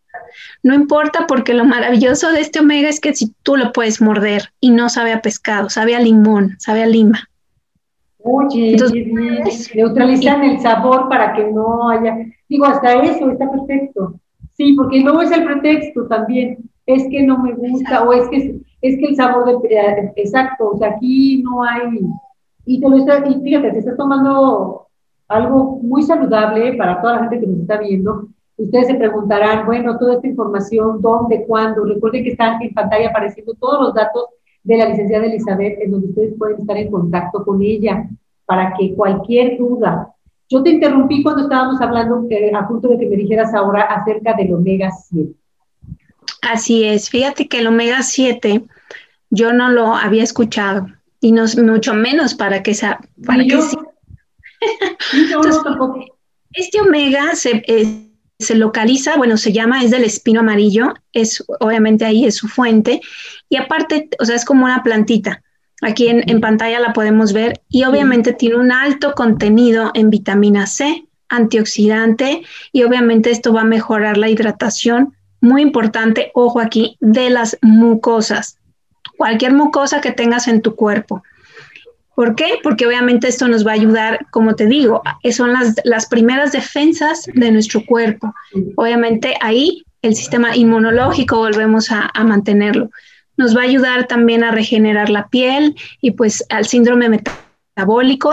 No 0.63 0.75
importa 0.75 1.27
porque 1.27 1.55
lo 1.55 1.65
maravilloso 1.65 2.31
de 2.31 2.41
este 2.41 2.61
omega 2.61 2.89
es 2.89 3.01
que 3.01 3.15
si 3.15 3.35
tú 3.43 3.57
lo 3.57 3.73
puedes 3.73 4.01
morder 4.01 4.53
y 4.61 4.71
no 4.71 4.89
sabe 4.89 5.13
a 5.13 5.23
pescado, 5.23 5.71
sabe 5.71 5.97
a 5.97 6.01
limón, 6.01 6.55
sabe 6.59 6.85
a 6.85 6.87
lima. 6.87 7.29
Oye, 8.19 8.73
Entonces, 8.73 9.75
neutralizan 9.75 10.45
el 10.45 10.61
sabor 10.61 11.09
para 11.09 11.35
que 11.35 11.45
no 11.51 11.89
haya, 11.91 12.17
digo, 12.49 12.67
hasta 12.67 12.95
eso 13.03 13.31
está 13.31 13.51
perfecto. 13.51 14.21
Sí, 14.57 14.73
porque 14.75 15.01
luego 15.01 15.23
es 15.23 15.31
el 15.33 15.45
pretexto 15.45 16.07
también, 16.07 16.59
es 16.87 17.05
que 17.11 17.23
no 17.23 17.39
me 17.39 17.55
gusta 17.55 18.05
o 18.05 18.13
es 18.13 18.29
que 18.29 18.61
es 18.81 18.99
que 18.99 19.07
el 19.07 19.17
sabor 19.17 19.63
de, 19.63 19.75
eh, 19.75 20.13
exacto, 20.17 20.71
o 20.71 20.79
sea, 20.79 20.91
aquí 20.91 21.43
no 21.43 21.63
hay 21.63 22.01
y 22.65 22.81
te 22.81 22.89
lo 22.89 22.97
está, 22.97 23.27
y 23.27 23.41
fíjate, 23.41 23.71
te 23.71 23.79
estás 23.79 23.97
tomando 23.97 24.87
algo 25.29 25.79
muy 25.83 26.03
saludable 26.03 26.75
para 26.75 27.01
toda 27.01 27.15
la 27.15 27.21
gente 27.21 27.41
que 27.41 27.47
nos 27.47 27.61
está 27.61 27.79
viendo. 27.79 28.29
Ustedes 28.57 28.89
se 28.89 28.95
preguntarán, 28.95 29.67
bueno, 29.67 29.97
toda 29.99 30.15
esta 30.15 30.27
información, 30.27 31.01
¿dónde, 31.01 31.45
cuándo? 31.47 31.85
Recuerden 31.85 32.25
que 32.25 32.31
están 32.31 32.61
en 32.63 32.75
pantalla 32.75 33.11
apareciendo 33.11 33.55
todos 33.55 33.81
los 33.81 33.95
datos 33.95 34.27
de 34.65 34.79
la 34.79 34.89
licenciada 34.89 35.27
Elizabeth, 35.27 35.81
en 35.81 35.93
donde 35.93 36.09
ustedes 36.09 36.35
pueden 36.37 36.61
estar 36.61 36.77
en 36.77 36.91
contacto 36.91 37.45
con 37.45 37.63
ella 37.63 38.09
para 38.47 38.75
que 38.75 38.95
cualquier 38.95 39.59
duda. 39.59 40.13
Yo 40.49 40.63
te 40.63 40.71
interrumpí 40.71 41.23
cuando 41.23 41.43
estábamos 41.43 41.81
hablando 41.81 42.27
eh, 42.31 42.53
a 42.55 42.67
punto 42.67 42.89
de 42.89 42.99
que 42.99 43.07
me 43.07 43.17
dijeras 43.17 43.55
ahora 43.55 43.83
acerca 43.83 44.35
del 44.35 44.55
omega 44.55 44.91
7. 44.91 45.33
Así 46.43 46.85
es, 46.85 47.11
fíjate 47.11 47.49
que 47.49 47.59
el 47.59 47.67
omega 47.67 48.03
7 48.03 48.63
yo 49.31 49.53
no 49.53 49.71
lo 49.71 49.95
había 49.95 50.23
escuchado 50.23 50.87
y 51.21 51.33
no 51.33 51.45
mucho 51.63 51.95
menos 51.95 52.35
para 52.35 52.63
que 52.63 52.75
sea 52.75 53.01
para 53.25 53.45
que 53.45 53.61
sí. 53.63 53.77
este 56.53 56.81
omega 56.81 57.35
se, 57.35 57.63
eh, 57.67 58.07
se 58.39 58.55
localiza, 58.55 59.17
bueno, 59.17 59.37
se 59.37 59.53
llama, 59.53 59.83
es 59.83 59.91
del 59.91 60.05
espino 60.05 60.41
amarillo, 60.41 60.95
es 61.13 61.45
obviamente 61.61 62.05
ahí 62.05 62.25
es 62.25 62.37
su 62.37 62.49
fuente, 62.49 63.01
y 63.49 63.57
aparte, 63.57 64.09
o 64.19 64.25
sea, 64.25 64.37
es 64.37 64.45
como 64.45 64.65
una 64.65 64.83
plantita. 64.83 65.43
Aquí 65.83 66.09
en, 66.09 66.29
en 66.29 66.41
pantalla 66.41 66.81
la 66.81 66.95
podemos 66.95 67.35
ver 67.35 67.61
y 67.69 67.85
obviamente 67.85 68.33
tiene 68.33 68.57
un 68.57 68.73
alto 68.73 69.13
contenido 69.15 69.91
en 69.95 70.09
vitamina 70.09 70.67
C, 70.67 71.07
antioxidante 71.29 72.43
y 72.73 72.83
obviamente 72.85 73.31
esto 73.31 73.53
va 73.53 73.63
a 73.63 73.65
mejorar 73.65 74.17
la 74.17 74.31
hidratación. 74.31 75.15
Muy 75.41 75.63
importante, 75.63 76.31
ojo 76.35 76.61
aquí, 76.61 76.97
de 77.01 77.31
las 77.31 77.59
mucosas. 77.63 78.59
Cualquier 79.17 79.53
mucosa 79.53 80.01
que 80.01 80.13
tengas 80.13 80.49
en 80.49 80.63
tu 80.63 80.75
cuerpo. 80.75 81.23
¿Por 82.15 82.35
qué? 82.35 82.59
Porque 82.63 82.87
obviamente 82.87 83.29
esto 83.29 83.47
nos 83.47 83.67
va 83.67 83.73
a 83.73 83.75
ayudar, 83.75 84.27
como 84.31 84.55
te 84.55 84.67
digo, 84.67 85.03
son 85.33 85.53
las, 85.53 85.75
las 85.85 86.07
primeras 86.07 86.53
defensas 86.53 87.27
de 87.35 87.51
nuestro 87.51 87.85
cuerpo. 87.85 88.35
Obviamente 88.77 89.35
ahí 89.41 89.85
el 90.01 90.15
sistema 90.15 90.57
inmunológico 90.57 91.37
volvemos 91.37 91.93
a, 91.93 92.11
a 92.15 92.25
mantenerlo. 92.25 92.91
Nos 93.37 93.55
va 93.55 93.61
a 93.61 93.65
ayudar 93.65 94.07
también 94.07 94.45
a 94.45 94.51
regenerar 94.51 95.11
la 95.11 95.29
piel 95.29 95.77
y 96.01 96.13
pues 96.13 96.43
al 96.49 96.67
síndrome 96.67 97.11
metabólico 97.11 97.46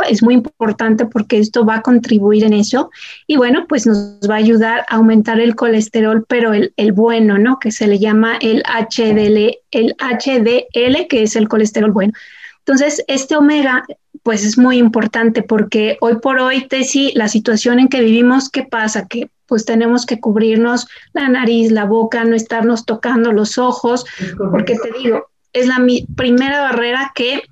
es 0.10 0.24
muy 0.24 0.36
importante 0.36 1.06
porque 1.06 1.38
esto 1.38 1.66
va 1.66 1.76
a 1.76 1.82
contribuir 1.82 2.46
en 2.46 2.54
eso 2.54 2.90
y 3.28 3.36
bueno, 3.36 3.66
pues 3.68 3.86
nos 3.86 4.20
va 4.30 4.36
a 4.36 4.38
ayudar 4.38 4.86
a 4.88 4.96
aumentar 4.96 5.40
el 5.40 5.56
colesterol, 5.56 6.26
pero 6.28 6.54
el, 6.54 6.74
el 6.78 6.94
bueno, 6.94 7.38
¿no? 7.38 7.60
Que 7.60 7.72
se 7.72 7.88
le 7.88 8.00
llama 8.00 8.38
el 8.42 8.64
HDL, 8.64 9.58
el 9.72 9.96
HDL, 10.00 11.08
que 11.08 11.24
es 11.24 11.36
el 11.36 11.50
colesterol 11.50 11.92
bueno. 11.92 12.14
Entonces, 12.60 13.04
este 13.08 13.36
omega, 13.36 13.84
pues 14.24 14.46
es 14.46 14.58
muy 14.58 14.78
importante 14.78 15.44
porque 15.44 15.98
hoy 16.00 16.16
por 16.20 16.40
hoy, 16.40 16.66
Tessy, 16.70 17.12
la 17.14 17.28
situación 17.28 17.80
en 17.80 17.90
que 17.90 18.00
vivimos, 18.00 18.50
¿qué 18.50 18.64
pasa? 18.64 19.08
Que 19.08 19.30
pues 19.46 19.66
tenemos 19.66 20.06
que 20.06 20.22
cubrirnos 20.22 20.88
la 21.12 21.28
nariz, 21.28 21.72
la 21.72 21.84
boca, 21.84 22.24
no 22.24 22.36
estarnos 22.36 22.86
tocando 22.86 23.34
los 23.34 23.58
ojos, 23.58 24.06
porque 24.52 24.76
te 24.76 24.98
digo, 24.98 25.28
es 25.52 25.68
la 25.68 25.86
primera 26.16 26.62
barrera 26.62 27.12
que 27.14 27.44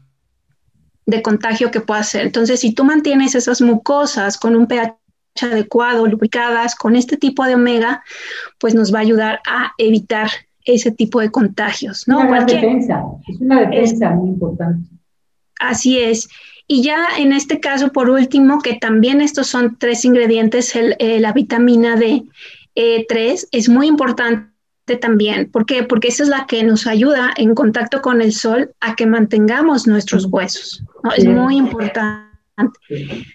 de 1.05 1.21
contagio 1.21 1.71
que 1.71 1.81
pueda 1.81 2.01
hacer. 2.01 2.21
Entonces, 2.21 2.59
si 2.59 2.73
tú 2.73 2.83
mantienes 2.83 3.35
esas 3.35 3.61
mucosas 3.61 4.37
con 4.37 4.55
un 4.55 4.67
pH 4.67 4.95
adecuado, 5.41 6.07
lubricadas, 6.07 6.75
con 6.75 6.95
este 6.95 7.17
tipo 7.17 7.45
de 7.45 7.55
omega, 7.55 8.03
pues 8.59 8.75
nos 8.75 8.93
va 8.93 8.99
a 8.99 9.01
ayudar 9.01 9.39
a 9.47 9.71
evitar 9.77 10.29
ese 10.65 10.91
tipo 10.91 11.19
de 11.19 11.31
contagios, 11.31 12.07
¿no? 12.07 12.19
Una 12.19 12.45
defensa, 12.45 13.03
es 13.27 13.41
una 13.41 13.61
defensa 13.61 14.11
muy 14.11 14.29
importante. 14.29 14.89
Así 15.59 15.99
es. 15.99 16.27
Y 16.67 16.83
ya 16.83 17.05
en 17.17 17.33
este 17.33 17.59
caso, 17.59 17.91
por 17.91 18.09
último, 18.09 18.61
que 18.61 18.75
también 18.75 19.21
estos 19.21 19.47
son 19.47 19.77
tres 19.77 20.05
ingredientes, 20.05 20.75
el, 20.75 20.95
eh, 20.99 21.19
la 21.19 21.33
vitamina 21.33 21.95
D3 21.95 22.35
eh, 22.75 23.37
es 23.51 23.69
muy 23.69 23.87
importante 23.87 24.51
también. 25.01 25.49
¿Por 25.51 25.65
qué? 25.65 25.83
Porque 25.83 26.09
esa 26.09 26.23
es 26.23 26.29
la 26.29 26.45
que 26.47 26.63
nos 26.63 26.87
ayuda 26.87 27.31
en 27.37 27.55
contacto 27.55 28.01
con 28.01 28.21
el 28.21 28.33
sol 28.33 28.71
a 28.79 28.95
que 28.95 29.05
mantengamos 29.05 29.87
nuestros 29.87 30.25
huesos. 30.25 30.83
Es 31.17 31.25
muy 31.25 31.57
importante. 31.57 32.29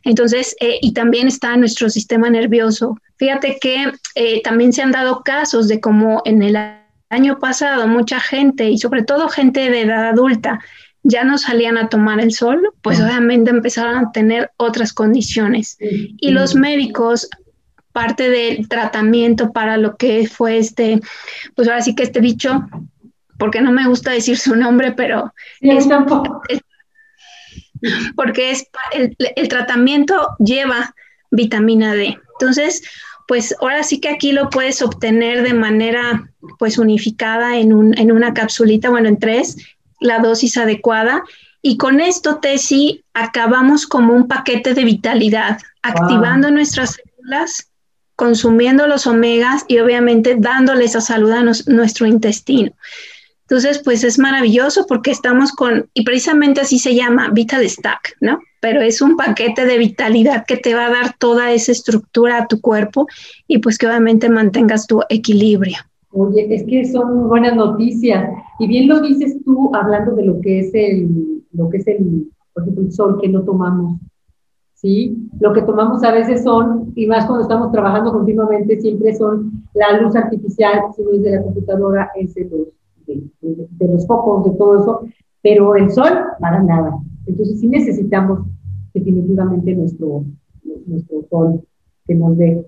Entonces, 0.05 0.55
eh, 0.61 0.79
y 0.83 0.93
también 0.93 1.27
está 1.27 1.57
nuestro 1.57 1.89
sistema 1.91 2.31
nervioso. 2.31 2.97
Fíjate 3.17 3.59
que 3.61 3.93
también 4.45 4.73
se 4.73 4.83
han 4.83 4.93
dado 4.93 5.23
casos 5.25 5.69
de 5.69 5.81
como 5.81 6.23
en 6.25 6.43
el 6.43 6.57
año 7.09 7.39
pasado 7.39 7.87
mucha 7.89 8.21
gente, 8.21 8.71
y 8.71 8.79
sobre 8.79 9.03
todo 9.03 9.29
gente 9.29 9.71
de 9.71 9.83
edad 9.83 10.09
adulta, 10.09 10.61
ya 11.03 11.25
no 11.25 11.39
salían 11.39 11.79
a 11.79 11.89
tomar 11.89 12.21
el 12.21 12.33
sol, 12.33 12.73
pues 12.83 13.01
obviamente 13.01 13.51
empezaron 13.51 13.97
a 13.97 14.13
tener 14.13 14.51
otras 14.57 14.93
condiciones. 14.93 15.77
Y 15.81 16.31
los 16.31 16.55
médicos, 16.55 17.29
parte 17.93 18.29
del 18.29 18.69
tratamiento 18.69 19.53
para 19.53 19.77
lo 19.77 19.97
que 19.97 20.29
fue 20.29 20.59
este, 20.59 21.01
pues 21.55 21.69
ahora 21.69 21.81
sí 21.81 21.95
que 21.95 22.03
este 22.03 22.21
bicho, 22.21 22.67
porque 23.39 23.61
no 23.61 23.71
me 23.71 23.87
gusta 23.87 24.11
decir 24.11 24.37
su 24.37 24.57
nombre, 24.57 24.93
pero 24.93 25.33
es, 25.61 25.87
porque 28.15 28.51
es 28.51 28.69
el, 28.93 29.17
el 29.19 29.49
tratamiento 29.49 30.29
lleva 30.39 30.95
vitamina 31.31 31.95
D. 31.95 32.19
Entonces, 32.39 32.83
pues 33.27 33.55
ahora 33.61 33.83
sí 33.83 34.01
que 34.01 34.09
aquí 34.09 34.33
lo 34.33 34.51
puedes 34.51 34.83
obtener 34.83 35.43
de 35.43 35.55
manera 35.55 36.31
pues 36.59 36.79
unificada 36.79 37.59
en, 37.59 37.73
un, 37.73 37.99
en 37.99 38.13
una 38.13 38.35
capsulita, 38.35 38.91
bueno, 38.91 39.09
en 39.09 39.19
tres, 39.19 39.57
la 40.01 40.21
dosis 40.21 40.57
adecuada. 40.57 41.23
Y 41.63 41.77
con 41.77 42.01
esto, 42.01 42.37
Tessy, 42.37 43.05
acabamos 43.15 43.87
como 43.87 44.15
un 44.15 44.29
paquete 44.29 44.75
de 44.75 44.85
vitalidad, 44.85 45.59
activando 45.83 46.51
nuestras 46.51 46.97
células, 46.97 47.71
consumiendo 48.15 48.87
los 48.87 49.07
omegas 49.07 49.65
y 49.67 49.79
obviamente 49.79 50.37
dándole 50.39 50.85
esa 50.85 51.01
salud 51.01 51.33
a 51.33 51.43
nuestro 51.43 52.07
intestino. 52.07 52.73
Entonces, 53.49 53.81
pues 53.85 54.03
es 54.03 54.19
maravilloso 54.19 54.87
porque 54.89 55.13
estamos 55.13 55.53
con, 55.53 55.89
y 55.95 56.03
precisamente 56.03 56.61
así 56.61 56.81
se 56.81 56.97
llama, 56.97 57.31
Vital 57.31 57.69
Stack, 57.69 58.17
¿no? 58.21 58.41
Pero 58.61 58.81
es 58.81 59.01
un 59.01 59.17
paquete 59.17 59.65
de 59.65 59.79
vitalidad 59.79 60.45
que 60.47 60.57
te 60.57 60.75
va 60.75 60.87
a 60.87 60.91
dar 60.91 61.17
toda 61.17 61.53
esa 61.53 61.71
estructura 61.71 62.39
a 62.39 62.47
tu 62.49 62.61
cuerpo 62.61 63.07
y 63.47 63.59
pues 63.59 63.79
que 63.79 63.87
obviamente 63.87 64.29
mantengas 64.29 64.89
tu 64.89 65.01
equilibrio. 65.09 65.77
Oye, 66.11 66.53
es 66.53 66.65
que 66.65 66.87
son 66.87 67.29
buenas 67.29 67.55
noticias. 67.55 68.29
Y 68.59 68.67
bien 68.67 68.89
lo 68.89 69.01
dices 69.01 69.37
tú 69.45 69.71
hablando 69.75 70.17
de 70.17 70.25
lo 70.25 70.41
que 70.41 70.61
es 70.61 70.71
el, 70.75 71.45
lo 71.53 71.69
que 71.69 71.77
es 71.77 71.87
el, 71.87 72.29
por 72.53 72.65
ejemplo, 72.65 72.83
el 72.83 72.93
sol 72.93 73.19
que 73.21 73.29
no 73.29 73.43
tomamos. 73.43 74.01
¿Sí? 74.75 75.17
Lo 75.39 75.53
que 75.53 75.63
tomamos 75.63 76.03
a 76.03 76.11
veces 76.11 76.43
son, 76.43 76.93
y 76.97 77.07
más 77.07 77.27
cuando 77.27 77.43
estamos 77.43 77.71
trabajando 77.71 78.13
continuamente, 78.13 78.81
siempre 78.81 79.15
son 79.15 79.65
la 79.73 80.01
luz 80.01 80.17
artificial, 80.17 80.81
si 80.97 81.03
no 81.03 81.13
es 81.13 81.23
de 81.23 81.31
la 81.31 81.43
computadora, 81.43 82.11
es 82.17 82.37
de 83.07 83.23
de, 83.41 83.89
los 83.89 84.07
focos, 84.07 84.45
de 84.45 84.59
todo 84.59 84.81
eso, 84.81 85.01
pero 85.43 85.77
el 85.77 85.91
sol, 85.91 86.11
para 86.41 86.63
nada. 86.63 86.99
Entonces 87.27 87.61
sí 87.61 87.67
necesitamos 87.67 88.41
definitivamente 88.93 89.75
nuestro, 89.75 90.25
nuestro 90.87 91.23
sol 91.29 91.63
que 92.07 92.15
nos 92.15 92.37
dé 92.37 92.67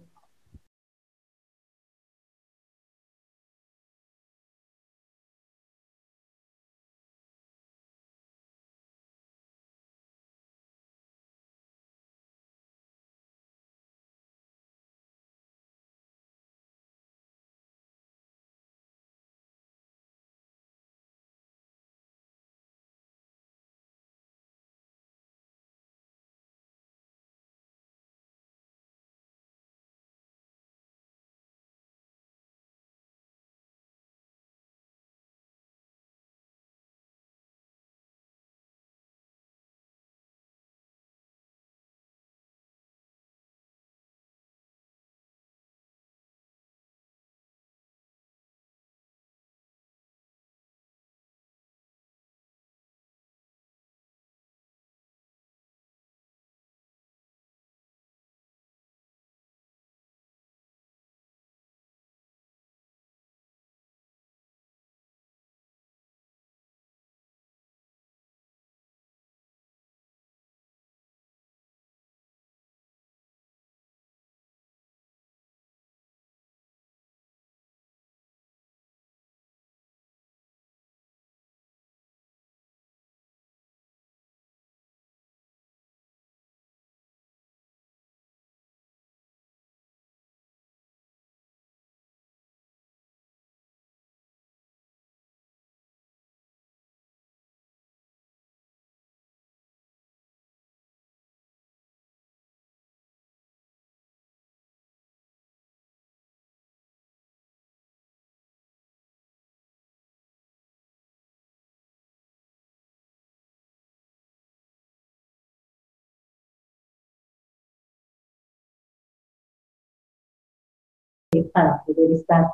para 121.59 121.83
poder 121.85 122.13
estar. 122.13 122.47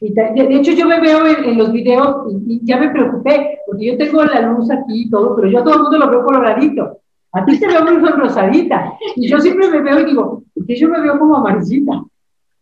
Y 0.00 0.12
de 0.12 0.56
hecho, 0.56 0.72
yo 0.72 0.86
me 0.86 1.00
veo 1.00 1.26
en, 1.26 1.56
los 1.56 1.72
videos 1.72 2.26
y, 2.46 2.60
ya 2.64 2.78
me 2.78 2.90
preocupé, 2.90 3.60
porque 3.66 3.86
yo 3.86 3.96
tengo 3.96 4.24
la 4.24 4.40
luz 4.42 4.70
aquí 4.70 5.04
y 5.04 5.10
todo, 5.10 5.34
pero 5.36 5.48
yo 5.48 5.60
a 5.60 5.64
todo 5.64 5.74
el 5.74 5.82
mundo 5.82 5.98
lo 5.98 6.10
veo 6.10 6.24
coloradito. 6.24 6.98
A 7.32 7.44
ti 7.44 7.58
te 7.58 7.66
veo 7.66 7.84
muy 7.84 8.10
rosadita. 8.10 8.92
Y 9.16 9.28
yo 9.28 9.40
siempre 9.40 9.68
me 9.68 9.80
veo 9.80 10.00
y 10.00 10.04
digo, 10.04 10.42
¿por 10.52 10.66
qué 10.66 10.76
yo 10.76 10.88
me 10.88 11.00
veo 11.00 11.18
como 11.18 11.36
amarillita? 11.36 12.02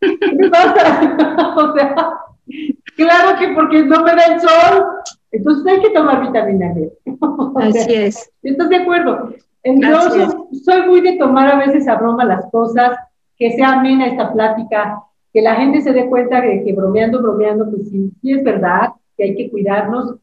¿Qué 0.01 0.35
me 0.37 0.49
pasa? 0.51 1.17
o 1.57 1.75
sea, 1.75 1.95
claro 2.97 3.39
que 3.39 3.49
porque 3.55 3.85
no 3.85 4.03
me 4.03 4.15
da 4.15 4.25
el 4.27 4.41
sol, 4.41 4.85
entonces 5.33 5.67
hay 5.67 5.81
que 5.81 5.91
tomar 5.91 6.23
vitamina 6.23 6.73
D. 6.75 6.93
Así 7.57 7.95
es. 7.95 8.31
¿Estás 8.43 8.69
de 8.69 8.77
acuerdo? 8.77 9.31
Entonces, 9.65 10.29
soy 10.65 10.83
muy 10.87 11.01
de 11.01 11.17
tomar 11.19 11.49
a 11.49 11.59
veces 11.59 11.89
a 11.89 11.97
broma 11.97 12.25
las 12.25 12.51
cosas, 12.51 12.97
que 13.37 13.53
sea 13.53 13.73
amena 13.73 14.07
esta 14.07 14.33
plática, 14.33 15.03
que 15.33 15.43
la 15.43 15.57
gente 15.57 15.81
se 15.81 15.93
dé 15.93 16.09
cuenta 16.09 16.41
de 16.41 16.63
que 16.63 16.73
bromeando, 16.73 17.23
bromeando, 17.23 17.71
pues 17.71 17.89
sí, 17.89 18.13
sí 18.21 18.33
es 18.33 18.45
verdad, 18.45 18.91
que 19.17 19.25
hay 19.25 19.35
que 19.35 19.51
cuidarnos. 19.51 20.17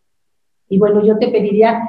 Y 0.70 0.78
bueno, 0.78 1.04
yo 1.04 1.18
te 1.18 1.30
pediría, 1.30 1.82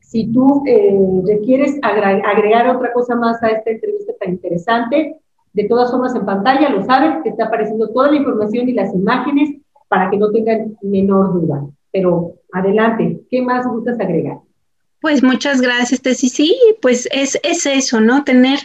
si 0.00 0.30
tú 0.32 0.62
eh, 0.66 0.98
requieres 1.26 1.78
agregar 1.82 2.68
otra 2.68 2.92
cosa 2.92 3.16
más 3.16 3.42
a 3.42 3.48
esta 3.48 3.70
entrevista 3.70 4.12
tan 4.20 4.32
interesante, 4.32 5.16
de 5.54 5.64
todas 5.64 5.90
formas 5.90 6.14
en 6.14 6.26
pantalla, 6.26 6.68
lo 6.68 6.82
sabes, 6.84 7.22
te 7.22 7.30
está 7.30 7.46
apareciendo 7.46 7.88
toda 7.88 8.10
la 8.10 8.16
información 8.16 8.68
y 8.68 8.72
las 8.72 8.94
imágenes 8.94 9.56
para 9.88 10.10
que 10.10 10.18
no 10.18 10.30
tengan 10.30 10.76
menor 10.82 11.32
duda. 11.32 11.66
Pero 11.90 12.34
adelante, 12.52 13.22
¿qué 13.30 13.40
más 13.40 13.66
gustas 13.66 13.98
agregar? 13.98 14.38
Pues 15.00 15.22
muchas 15.22 15.60
gracias, 15.60 16.02
Tessy. 16.02 16.28
Sí, 16.28 16.56
pues 16.82 17.08
es, 17.12 17.38
es, 17.44 17.66
eso, 17.66 18.00
¿no? 18.00 18.24
Tener, 18.24 18.58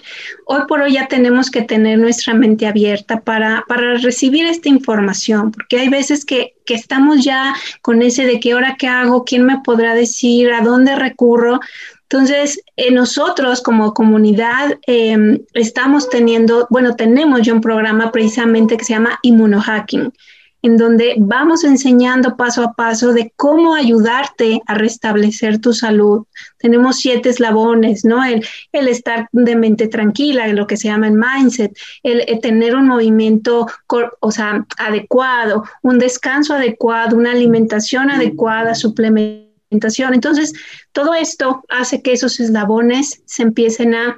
hoy 0.46 0.62
por 0.68 0.82
hoy 0.82 0.94
ya 0.94 1.08
tenemos 1.08 1.52
que 1.52 1.62
tener 1.62 2.00
nuestra 2.00 2.34
mente 2.34 2.66
abierta 2.66 3.22
para, 3.22 3.64
para 3.68 3.98
recibir 3.98 4.48
esta 4.48 4.68
información, 4.68 5.52
porque 5.52 5.80
hay 5.80 5.90
veces 5.90 6.26
que, 6.26 6.56
que 6.66 6.74
estamos 6.74 7.24
ya 7.24 7.54
con 7.84 8.02
ese 8.02 8.26
de 8.26 8.40
qué 8.40 8.56
hora 8.56 8.78
qué 8.80 8.88
hago, 8.88 9.26
quién 9.26 9.46
me 9.46 9.60
podrá 9.64 9.94
decir, 9.94 10.52
a 10.52 10.62
dónde 10.62 10.96
recurro. 10.96 11.60
Entonces, 12.10 12.60
eh, 12.78 12.92
nosotros 12.92 13.62
como 13.62 13.94
comunidad 13.94 14.80
em, 14.88 15.40
estamos 15.54 16.10
teniendo, 16.10 16.66
bueno, 16.72 16.96
tenemos 16.96 17.44
ya 17.44 17.54
un 17.54 17.62
programa 17.62 18.12
precisamente 18.12 18.76
que 18.76 18.86
se 18.86 18.94
llama 18.94 19.20
Inmunohacking 19.22 20.12
en 20.64 20.78
donde 20.78 21.16
vamos 21.20 21.66
enseñando 21.66 22.38
paso 22.38 22.64
a 22.64 22.74
paso 22.74 23.12
de 23.12 23.34
cómo 23.36 23.76
ayudarte 23.76 24.62
a 24.66 24.76
restablecer 24.76 25.60
tu 25.60 25.74
salud. 25.74 26.26
Tenemos 26.58 26.96
siete 26.96 27.30
eslabones, 27.30 28.06
¿no? 28.06 28.24
El, 28.24 28.46
el 28.72 28.88
estar 28.88 29.28
de 29.34 29.58
mente 29.58 29.90
tranquila, 29.90 30.48
lo 30.48 30.66
que 30.66 30.78
se 30.78 30.88
llama 30.88 31.10
el 31.10 31.16
mindset, 31.16 31.78
el, 32.02 32.40
tener 32.40 32.76
un 32.76 32.88
movimiento, 32.88 33.68
o 34.22 34.32
sea, 34.32 34.66
adecuado, 34.78 35.66
un 35.82 36.00
descanso 36.00 36.54
adecuado, 36.54 37.18
una 37.18 37.32
alimentación 37.32 38.10
adecuada, 38.10 38.74
suplementación. 38.74 40.14
Entonces, 40.14 40.54
todo 40.94 41.14
esto 41.14 41.66
hace 41.68 42.02
que 42.02 42.14
esos 42.14 42.40
eslabones 42.40 43.22
se 43.26 43.44
empiecen 43.44 43.96
a 43.96 44.18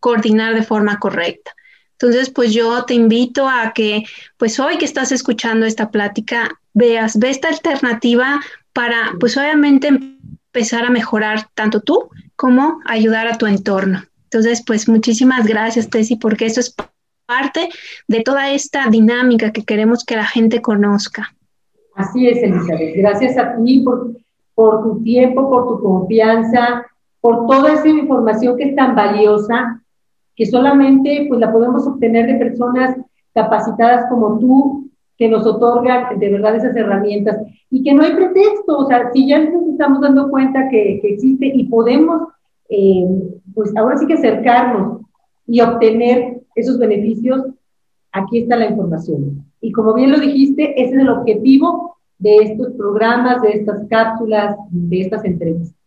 coordinar 0.00 0.56
de 0.56 0.64
forma 0.64 0.98
correcta. 0.98 1.52
Entonces, 2.00 2.30
pues 2.30 2.52
yo 2.52 2.84
te 2.84 2.94
invito 2.94 3.48
a 3.48 3.72
que, 3.74 4.04
pues 4.36 4.60
hoy 4.60 4.78
que 4.78 4.84
estás 4.84 5.10
escuchando 5.10 5.66
esta 5.66 5.90
plática, 5.90 6.48
veas, 6.72 7.18
ve 7.18 7.30
esta 7.30 7.48
alternativa 7.48 8.40
para, 8.72 9.14
pues 9.18 9.36
obviamente, 9.36 9.88
empezar 9.88 10.84
a 10.84 10.90
mejorar 10.90 11.48
tanto 11.54 11.80
tú 11.80 12.08
como 12.36 12.80
ayudar 12.84 13.26
a 13.26 13.36
tu 13.36 13.46
entorno. 13.46 14.04
Entonces, 14.24 14.62
pues 14.64 14.88
muchísimas 14.88 15.44
gracias, 15.44 15.90
Tessy, 15.90 16.14
porque 16.14 16.46
eso 16.46 16.60
es 16.60 16.72
parte 17.26 17.68
de 18.06 18.20
toda 18.20 18.52
esta 18.52 18.86
dinámica 18.88 19.52
que 19.52 19.64
queremos 19.64 20.04
que 20.04 20.14
la 20.14 20.26
gente 20.26 20.62
conozca. 20.62 21.34
Así 21.96 22.28
es, 22.28 22.40
Elizabeth. 22.44 22.94
Gracias 22.96 23.36
a 23.36 23.56
ti 23.56 23.80
por, 23.80 24.12
por 24.54 24.84
tu 24.84 25.02
tiempo, 25.02 25.50
por 25.50 25.66
tu 25.66 25.82
confianza, 25.82 26.86
por 27.20 27.48
toda 27.48 27.72
esa 27.72 27.88
información 27.88 28.56
que 28.56 28.68
es 28.68 28.76
tan 28.76 28.94
valiosa 28.94 29.82
que 30.38 30.46
solamente 30.46 31.26
pues 31.28 31.40
la 31.40 31.52
podemos 31.52 31.84
obtener 31.84 32.26
de 32.28 32.38
personas 32.38 32.96
capacitadas 33.34 34.08
como 34.08 34.38
tú, 34.38 34.88
que 35.18 35.28
nos 35.28 35.44
otorgan 35.44 36.16
de 36.16 36.30
verdad 36.30 36.54
esas 36.54 36.76
herramientas 36.76 37.38
y 37.70 37.82
que 37.82 37.92
no 37.92 38.04
hay 38.04 38.12
pretexto, 38.14 38.78
o 38.78 38.86
sea, 38.86 39.10
si 39.12 39.26
ya 39.26 39.40
nos 39.40 39.66
estamos 39.66 40.00
dando 40.00 40.30
cuenta 40.30 40.68
que, 40.68 41.00
que 41.02 41.14
existe 41.14 41.46
y 41.52 41.64
podemos, 41.64 42.28
eh, 42.68 43.04
pues 43.52 43.76
ahora 43.76 43.98
sí 43.98 44.06
que 44.06 44.14
acercarnos 44.14 45.02
y 45.44 45.60
obtener 45.60 46.40
esos 46.54 46.78
beneficios, 46.78 47.46
aquí 48.12 48.38
está 48.38 48.56
la 48.56 48.70
información. 48.70 49.44
Y 49.60 49.72
como 49.72 49.92
bien 49.92 50.12
lo 50.12 50.20
dijiste, 50.20 50.80
ese 50.80 50.94
es 50.94 51.00
el 51.00 51.08
objetivo 51.08 51.96
de 52.18 52.36
estos 52.36 52.74
programas, 52.74 53.42
de 53.42 53.50
estas 53.50 53.88
cápsulas, 53.88 54.56
de 54.70 55.00
estas 55.00 55.24
entrevistas. 55.24 55.77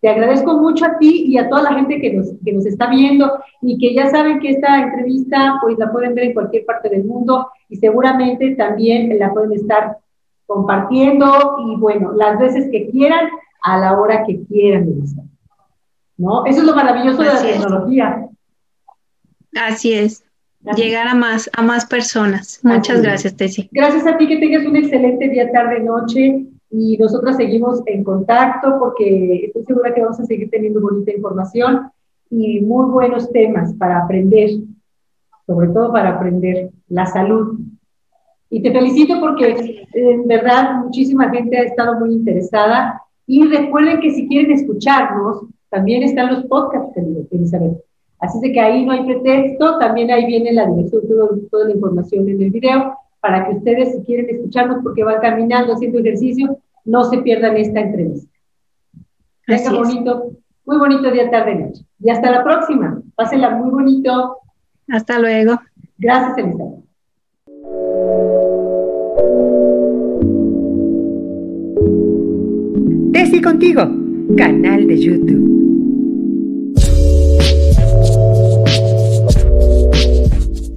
Te 0.00 0.08
agradezco 0.08 0.54
mucho 0.54 0.86
a 0.86 0.98
ti 0.98 1.24
y 1.26 1.36
a 1.36 1.48
toda 1.48 1.62
la 1.62 1.74
gente 1.74 2.00
que 2.00 2.14
nos, 2.14 2.28
que 2.42 2.52
nos 2.52 2.64
está 2.64 2.88
viendo 2.88 3.30
y 3.60 3.76
que 3.78 3.94
ya 3.94 4.08
saben 4.08 4.40
que 4.40 4.50
esta 4.50 4.80
entrevista 4.80 5.58
pues 5.60 5.78
la 5.78 5.92
pueden 5.92 6.14
ver 6.14 6.24
en 6.24 6.34
cualquier 6.34 6.64
parte 6.64 6.88
del 6.88 7.04
mundo 7.04 7.50
y 7.68 7.76
seguramente 7.76 8.54
también 8.56 9.18
la 9.18 9.32
pueden 9.32 9.52
estar 9.52 9.98
compartiendo 10.46 11.58
y 11.66 11.76
bueno, 11.76 12.12
las 12.12 12.38
veces 12.38 12.70
que 12.72 12.88
quieran, 12.90 13.28
a 13.62 13.78
la 13.78 14.00
hora 14.00 14.24
que 14.26 14.42
quieran. 14.44 14.88
¿No? 16.16 16.46
Eso 16.46 16.60
es 16.60 16.66
lo 16.66 16.74
maravilloso 16.74 17.22
de 17.22 17.28
la 17.28 17.42
tecnología. 17.42 18.26
Así 19.54 19.92
es. 19.92 20.24
Llegar 20.76 21.08
a 21.08 21.14
más, 21.14 21.50
a 21.54 21.62
más 21.62 21.86
personas. 21.86 22.60
Muchas 22.62 23.02
gracias, 23.02 23.36
Tessy. 23.36 23.68
Gracias 23.72 24.06
a 24.06 24.16
ti, 24.16 24.28
que 24.28 24.38
tengas 24.38 24.64
un 24.64 24.76
excelente 24.76 25.28
día, 25.28 25.50
tarde, 25.52 25.80
noche 25.80 26.46
y 26.70 26.96
nosotros 26.98 27.36
seguimos 27.36 27.82
en 27.86 28.04
contacto 28.04 28.76
porque 28.78 29.46
estoy 29.46 29.64
segura 29.64 29.92
que 29.92 30.02
vamos 30.02 30.20
a 30.20 30.24
seguir 30.24 30.48
teniendo 30.50 30.80
bonita 30.80 31.12
información 31.12 31.90
y 32.30 32.60
muy 32.60 32.90
buenos 32.90 33.30
temas 33.32 33.74
para 33.74 34.04
aprender, 34.04 34.50
sobre 35.46 35.68
todo 35.68 35.92
para 35.92 36.10
aprender 36.10 36.70
la 36.88 37.06
salud. 37.06 37.58
Y 38.50 38.62
te 38.62 38.72
felicito 38.72 39.18
porque 39.20 39.84
en 39.94 40.28
verdad 40.28 40.84
muchísima 40.84 41.30
gente 41.30 41.58
ha 41.58 41.62
estado 41.62 41.98
muy 41.98 42.14
interesada 42.14 43.02
y 43.26 43.44
recuerden 43.44 44.00
que 44.00 44.10
si 44.10 44.28
quieren 44.28 44.52
escucharnos, 44.52 45.46
también 45.70 46.02
están 46.02 46.34
los 46.34 46.44
podcasts, 46.46 46.96
Elizabeth. 47.30 47.78
Así 48.20 48.38
de 48.40 48.52
que 48.52 48.60
ahí 48.60 48.84
no 48.84 48.92
hay 48.92 49.04
pretexto, 49.04 49.78
también 49.78 50.10
ahí 50.10 50.26
viene 50.26 50.52
la 50.52 50.66
dirección, 50.66 51.02
toda 51.50 51.64
la 51.64 51.74
información 51.74 52.28
en 52.28 52.42
el 52.42 52.50
video 52.50 52.94
para 53.20 53.46
que 53.46 53.56
ustedes, 53.56 53.92
si 53.92 54.02
quieren 54.02 54.28
escucharnos 54.30 54.82
porque 54.82 55.04
van 55.04 55.20
caminando, 55.20 55.74
haciendo 55.74 55.98
ejercicio, 55.98 56.58
no 56.84 57.04
se 57.04 57.18
pierdan 57.18 57.56
esta 57.56 57.80
entrevista. 57.80 58.30
Venga, 59.46 59.72
bonito, 59.72 60.32
muy 60.64 60.78
bonito 60.78 61.10
día, 61.10 61.30
tarde, 61.30 61.54
noche. 61.54 61.84
Y 62.00 62.10
hasta 62.10 62.30
la 62.30 62.44
próxima. 62.44 63.02
Pásenla 63.14 63.50
muy 63.50 63.70
bonito. 63.70 64.38
Hasta 64.88 65.18
luego. 65.18 65.60
Gracias, 65.98 66.38
Elizabeth. 66.38 66.80
Desi 73.12 73.42
contigo, 73.42 73.82
canal 74.36 74.86
de 74.86 74.98
YouTube. 74.98 75.59